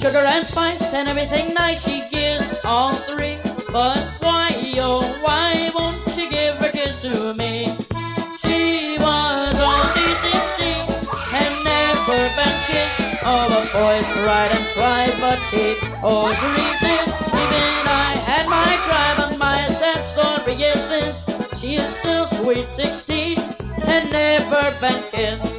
Sugar 0.00 0.22
and 0.22 0.46
spice 0.46 0.94
and 0.94 1.08
everything 1.08 1.52
nice 1.54 1.84
she 1.84 2.04
gives 2.08 2.56
all 2.64 2.94
three. 2.94 3.36
But 3.72 3.98
why, 4.22 4.48
oh 4.78 5.02
why 5.26 5.72
won't 5.74 5.98
she 6.10 6.30
give 6.30 6.54
her 6.58 6.70
kiss 6.70 7.02
to 7.02 7.34
me? 7.34 7.66
She 8.38 8.94
was 9.00 9.58
only 9.58 10.10
16 10.22 11.34
and 11.34 11.64
never 11.66 12.20
been 12.38 12.58
kissed. 12.70 13.24
All 13.24 13.48
the 13.50 13.66
boys 13.74 14.06
tried 14.14 14.52
and 14.54 14.68
tried, 14.68 15.14
but 15.20 15.42
she 15.50 15.74
always 16.00 16.40
resist. 16.40 17.18
Even 17.26 17.82
I 17.90 18.14
had 18.22 18.46
my 18.46 18.70
try, 18.86 19.14
but 19.18 19.36
my 19.36 19.66
sad 19.66 19.98
story 19.98 20.54
is 20.62 20.88
this. 20.88 21.60
She 21.60 21.74
is 21.74 21.88
still 21.98 22.24
sweet 22.24 22.68
16 22.68 23.36
and 23.88 24.12
never 24.12 24.62
been 24.80 25.02
kissed. 25.10 25.57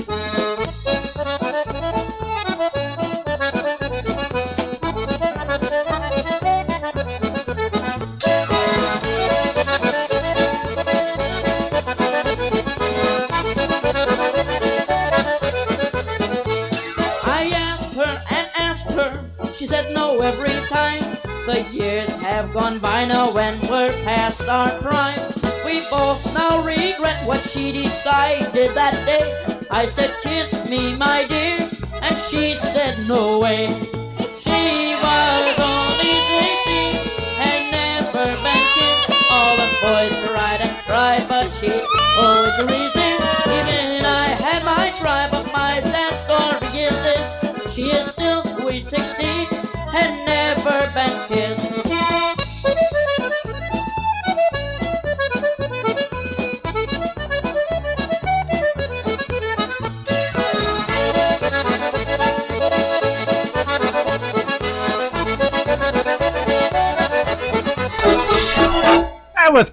Our 24.50 24.70
prime. 24.82 25.20
We 25.64 25.80
both 25.91 26.34
now 26.34 26.66
regret 26.66 27.22
what 27.28 27.39
she 27.45 27.72
decided 27.72 28.72
that 28.74 28.95
day. 29.06 29.22
I 29.70 29.86
said, 29.86 30.10
kiss 30.24 30.68
me, 30.70 30.97
my 30.97 31.26
dear, 31.30 31.70
and 32.02 32.16
she 32.18 32.56
said, 32.56 33.08
no 33.08 33.38
way. 33.38 33.68
She 34.41 34.97
was 34.97 35.60
only 35.62 36.16
16 36.66 36.97
and 37.45 37.62
never 37.72 38.26
been 38.26 38.66
kissed. 38.74 39.14
All 39.30 39.56
the 39.56 39.70
boys 39.86 40.16
tried 40.26 40.62
and 40.66 40.76
tried, 40.82 41.24
but 41.30 41.54
she 41.54 41.70
always 42.18 42.58
resist. 42.66 43.22
Even 43.45 44.04
I 44.04 44.34
had 44.41 44.66
my 44.66 44.89
try, 44.97 45.30
but 45.30 45.45
my 45.54 45.80
sad 45.82 46.14
story 46.18 46.82
is 46.89 46.97
this. 47.06 47.76
She 47.76 47.84
is 47.91 48.10
still 48.10 48.41
sweet 48.41 48.88
16 48.88 49.28
and 49.93 50.26
never 50.26 50.80
been 50.95 51.28
kissed. 51.28 51.59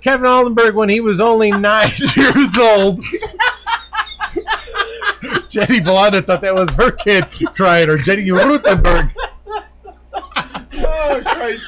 Kevin 0.07 0.27
Altenberg 0.27 0.75
when 0.75 0.89
he 0.89 1.01
was 1.01 1.21
only 1.21 1.51
nine 1.51 1.91
years 2.17 2.57
old. 2.57 3.05
Jenny 5.49 5.81
Belanda 5.81 6.23
thought 6.23 6.43
that 6.43 6.55
was 6.55 6.73
her 6.75 6.93
kid 6.93 7.25
crying, 7.57 7.89
or 7.89 7.99
Jenny 7.99 8.29
Rutenberg. 8.29 9.11
Oh, 10.79 11.23
Christ. 11.25 11.67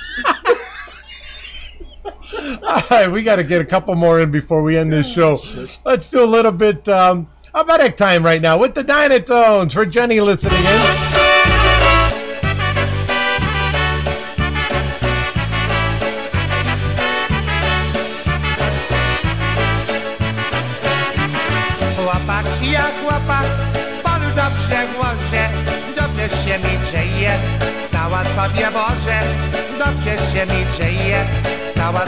All 2.62 2.82
right, 2.93 3.11
we 3.11 3.24
got 3.24 3.36
to 3.36 3.45
get 3.45 3.61
a 3.61 3.64
couple 3.64 3.97
more 3.97 4.20
in 4.20 4.30
before 4.30 4.62
we 4.62 4.76
end 4.76 4.93
this 4.93 5.12
show. 5.12 5.41
Let's 5.84 6.09
do 6.09 6.22
a 6.22 6.24
little 6.24 6.53
bit 6.53 6.89
um, 6.89 7.26
of 7.53 7.66
Medic 7.66 7.97
time 7.97 8.24
right 8.24 8.41
now 8.41 8.59
with 8.59 8.72
the 8.76 8.84
Dynatones 8.84 9.72
for 9.72 9.84
Jenny 9.84 10.20
listening 10.20 10.64
in. 10.64 11.18
Chłopak 22.19 22.47
jak 22.62 22.93
chłopak, 23.03 23.47
Panu 24.03 24.27
dobrze 24.27 24.87
dobrze 25.97 26.29
się 26.29 26.59
mi 26.59 26.75
dzieje, 26.93 27.33
cała 27.93 28.25
Tobie 28.25 28.69
Boże, 28.71 29.21
dobrze 29.79 30.16
się 30.33 30.47
mi 30.47 30.79
dzieje, 30.79 31.25
cała 31.75 32.01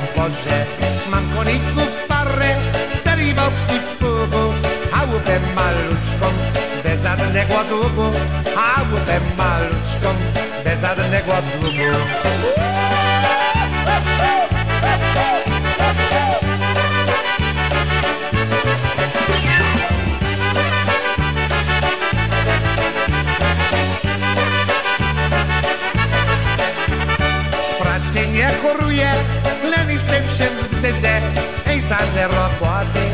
w 0.00 0.08
porze. 0.08 0.66
Mam 1.10 1.24
koników 1.36 2.04
parę, 2.08 2.56
sterywał 3.00 3.50
w 3.50 3.96
pugu, 3.96 4.52
chałupę 4.92 5.40
maluczką, 5.54 6.26
bez 6.82 7.02
żadnego 7.02 7.64
długu, 7.68 8.18
chałupę 8.54 9.20
maluczką, 9.36 10.10
bez 10.64 10.80
żadnego 10.80 11.32
długu. 11.60 11.98
Nie 28.34 28.50
choruje, 28.62 29.12
leni 29.70 29.98
z 29.98 30.02
tym 30.02 30.24
się 30.38 30.46
wstydzę. 30.72 31.20
Ej, 31.66 31.82
te 32.14 32.28
roboty, 32.28 33.04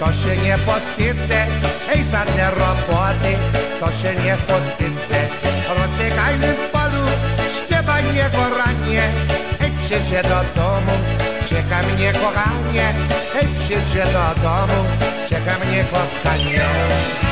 to 0.00 0.06
się 0.12 0.42
nie 0.42 0.58
powstydzę. 0.58 1.46
Ej, 1.92 2.04
te 2.36 2.50
roboty, 2.50 3.32
to 3.80 3.86
się 3.86 4.14
nie 4.24 4.36
powstydzę. 4.36 5.20
Rozbiegajmy 5.78 6.54
w 6.54 6.70
polu, 6.70 7.04
śpiewaj 7.64 8.14
jego 8.14 8.44
ranie. 8.58 9.02
Ej, 9.60 9.70
przyjdzie 9.86 10.22
do 10.22 10.40
domu, 10.60 10.92
czeka 11.48 11.82
mnie 11.82 12.12
kochanie. 12.12 12.94
Ej, 13.34 13.48
przyjdzie 13.58 14.04
do 14.04 14.42
domu, 14.42 14.84
czeka 15.28 15.64
mnie 15.64 15.84
kochanie. 15.84 17.29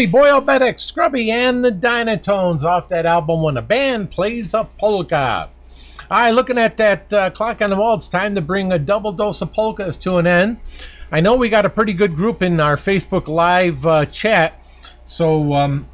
Happy 0.00 0.10
Boyle 0.10 0.40
Medic, 0.40 0.78
Scrubby, 0.78 1.30
and 1.30 1.62
the 1.62 1.70
Dynatones 1.70 2.62
off 2.64 2.88
that 2.88 3.04
album 3.04 3.42
when 3.42 3.58
a 3.58 3.62
band 3.62 4.10
plays 4.10 4.54
a 4.54 4.64
polka. 4.64 5.50
All 6.10 6.18
right, 6.18 6.30
looking 6.30 6.56
at 6.56 6.78
that 6.78 7.12
uh, 7.12 7.28
clock 7.28 7.60
on 7.60 7.68
the 7.68 7.76
wall, 7.76 7.96
it's 7.96 8.08
time 8.08 8.36
to 8.36 8.40
bring 8.40 8.72
a 8.72 8.78
double 8.78 9.12
dose 9.12 9.42
of 9.42 9.52
polkas 9.52 9.98
to 9.98 10.16
an 10.16 10.26
end. 10.26 10.56
I 11.12 11.20
know 11.20 11.36
we 11.36 11.50
got 11.50 11.66
a 11.66 11.68
pretty 11.68 11.92
good 11.92 12.14
group 12.14 12.40
in 12.40 12.60
our 12.60 12.76
Facebook 12.76 13.28
Live 13.28 13.84
uh, 13.84 14.06
chat, 14.06 14.54
so 15.04 15.52
um, 15.52 15.86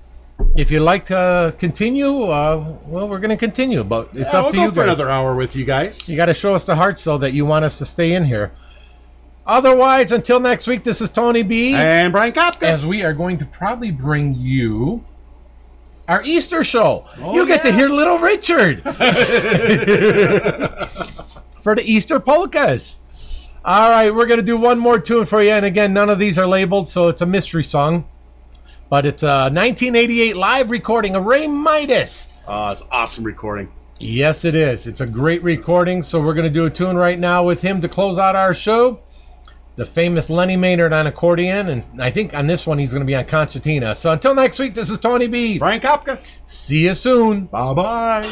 if 0.54 0.70
you'd 0.70 0.82
like 0.82 1.06
to 1.06 1.52
continue, 1.58 2.22
uh, 2.26 2.76
well, 2.86 3.08
we're 3.08 3.18
going 3.18 3.30
to 3.30 3.36
continue, 3.36 3.82
but 3.82 4.10
it's 4.14 4.32
Yeah, 4.32 4.38
up 4.38 4.44
we'll 4.44 4.50
to 4.52 4.56
go 4.58 4.62
you 4.66 4.70
for 4.70 4.76
guys. 4.76 4.84
another 4.84 5.10
hour 5.10 5.34
with 5.34 5.56
you 5.56 5.64
guys. 5.64 6.08
You 6.08 6.14
got 6.14 6.26
to 6.26 6.34
show 6.34 6.54
us 6.54 6.62
the 6.62 6.76
hearts, 6.76 7.02
though, 7.02 7.18
that 7.18 7.32
you 7.32 7.44
want 7.44 7.64
us 7.64 7.78
to 7.78 7.84
stay 7.84 8.12
in 8.12 8.24
here. 8.24 8.52
Otherwise, 9.46 10.10
until 10.12 10.40
next 10.40 10.66
week, 10.66 10.82
this 10.82 11.00
is 11.00 11.10
Tony 11.10 11.42
B. 11.42 11.72
And 11.72 12.12
Brian 12.12 12.32
Kapka. 12.32 12.64
As 12.64 12.84
we 12.84 13.04
are 13.04 13.12
going 13.12 13.38
to 13.38 13.44
probably 13.46 13.92
bring 13.92 14.34
you 14.34 15.04
our 16.08 16.22
Easter 16.24 16.64
show. 16.64 17.06
Oh, 17.20 17.34
you 17.34 17.46
get 17.46 17.62
to 17.62 17.72
hear 17.72 17.88
Little 17.88 18.18
Richard 18.18 18.82
for 21.62 21.74
the 21.74 21.82
Easter 21.84 22.18
polkas. 22.20 22.98
All 23.64 23.90
right, 23.90 24.14
we're 24.14 24.26
going 24.26 24.38
to 24.38 24.46
do 24.46 24.56
one 24.56 24.78
more 24.78 25.00
tune 25.00 25.26
for 25.26 25.42
you. 25.42 25.50
And 25.50 25.64
again, 25.64 25.92
none 25.92 26.08
of 26.10 26.18
these 26.18 26.38
are 26.38 26.46
labeled, 26.46 26.88
so 26.88 27.08
it's 27.08 27.22
a 27.22 27.26
mystery 27.26 27.64
song. 27.64 28.04
But 28.88 29.06
it's 29.06 29.24
a 29.24 29.50
1988 29.50 30.36
live 30.36 30.70
recording 30.70 31.16
of 31.16 31.24
Ray 31.24 31.48
Midas. 31.48 32.28
Oh, 32.46 32.70
it's 32.70 32.82
awesome 32.92 33.24
recording. 33.24 33.72
Yes, 33.98 34.44
it 34.44 34.54
is. 34.54 34.86
It's 34.86 35.00
a 35.00 35.06
great 35.06 35.42
recording. 35.42 36.04
So 36.04 36.22
we're 36.22 36.34
going 36.34 36.46
to 36.46 36.54
do 36.54 36.66
a 36.66 36.70
tune 36.70 36.96
right 36.96 37.18
now 37.18 37.44
with 37.44 37.60
him 37.62 37.80
to 37.80 37.88
close 37.88 38.18
out 38.18 38.36
our 38.36 38.54
show. 38.54 39.00
The 39.76 39.84
famous 39.84 40.30
Lenny 40.30 40.56
Maynard 40.56 40.94
on 40.94 41.06
accordion, 41.06 41.68
and 41.68 41.86
I 42.00 42.10
think 42.10 42.32
on 42.34 42.46
this 42.46 42.66
one 42.66 42.78
he's 42.78 42.92
going 42.92 43.02
to 43.02 43.06
be 43.06 43.14
on 43.14 43.26
concertina. 43.26 43.94
So 43.94 44.10
until 44.10 44.34
next 44.34 44.58
week, 44.58 44.74
this 44.74 44.88
is 44.88 44.98
Tony 44.98 45.26
B. 45.26 45.58
Brian 45.58 45.80
Kapka. 45.80 46.18
See 46.46 46.84
you 46.86 46.94
soon. 46.94 47.44
Bye 47.44 47.74
bye. 47.74 48.22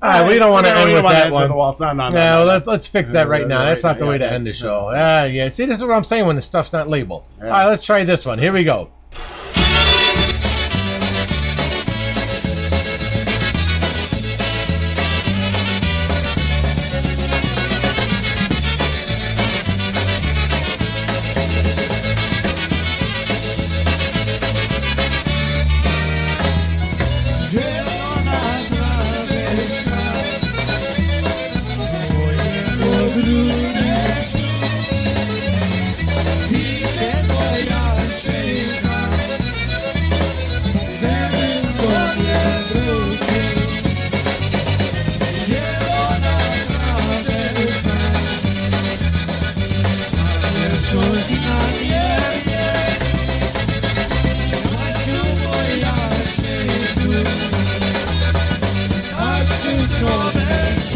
All 0.00 0.08
right, 0.08 0.28
we 0.28 0.38
don't 0.38 0.52
want 0.52 0.66
to 0.66 0.76
end 0.76 0.92
with 0.92 1.02
that 1.04 1.32
one. 1.32 1.52
Well, 1.52 1.70
it's 1.70 1.80
not, 1.80 1.96
not, 1.96 2.12
No, 2.12 2.18
not. 2.18 2.46
let's 2.46 2.68
let's 2.68 2.86
fix 2.86 3.14
that 3.14 3.28
right 3.28 3.46
now. 3.46 3.64
That's 3.64 3.82
not 3.82 3.98
the 3.98 4.04
yeah, 4.04 4.10
way 4.10 4.18
to 4.18 4.30
end 4.30 4.44
the 4.44 4.52
show. 4.52 4.92
Ah, 4.94 5.24
yeah. 5.24 5.48
See, 5.48 5.64
this 5.64 5.78
is 5.78 5.84
what 5.84 5.96
I'm 5.96 6.04
saying 6.04 6.26
when 6.26 6.36
the 6.36 6.42
stuff's 6.42 6.72
not 6.72 6.88
labeled. 6.88 7.24
Yeah. 7.38 7.46
All 7.46 7.50
right, 7.50 7.66
let's 7.66 7.82
try 7.82 8.04
this 8.04 8.24
one. 8.24 8.38
Here 8.38 8.52
we 8.52 8.62
go. 8.62 8.90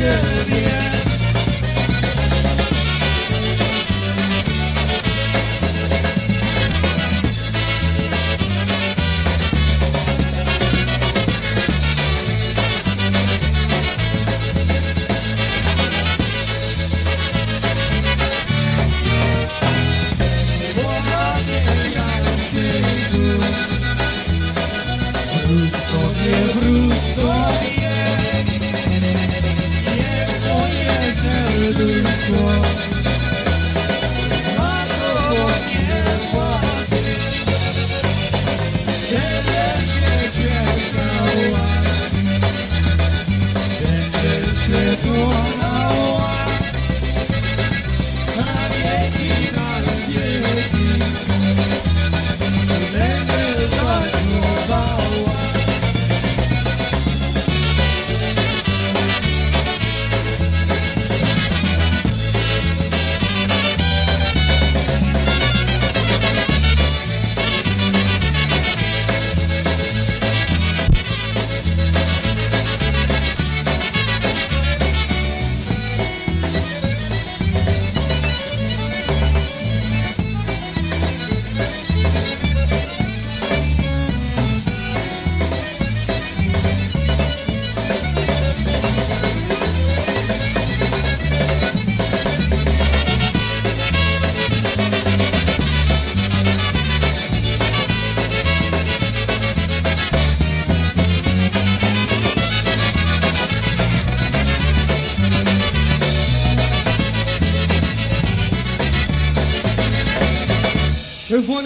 Będzie 0.03 0.42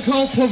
call 0.07 0.29
for 0.29 0.47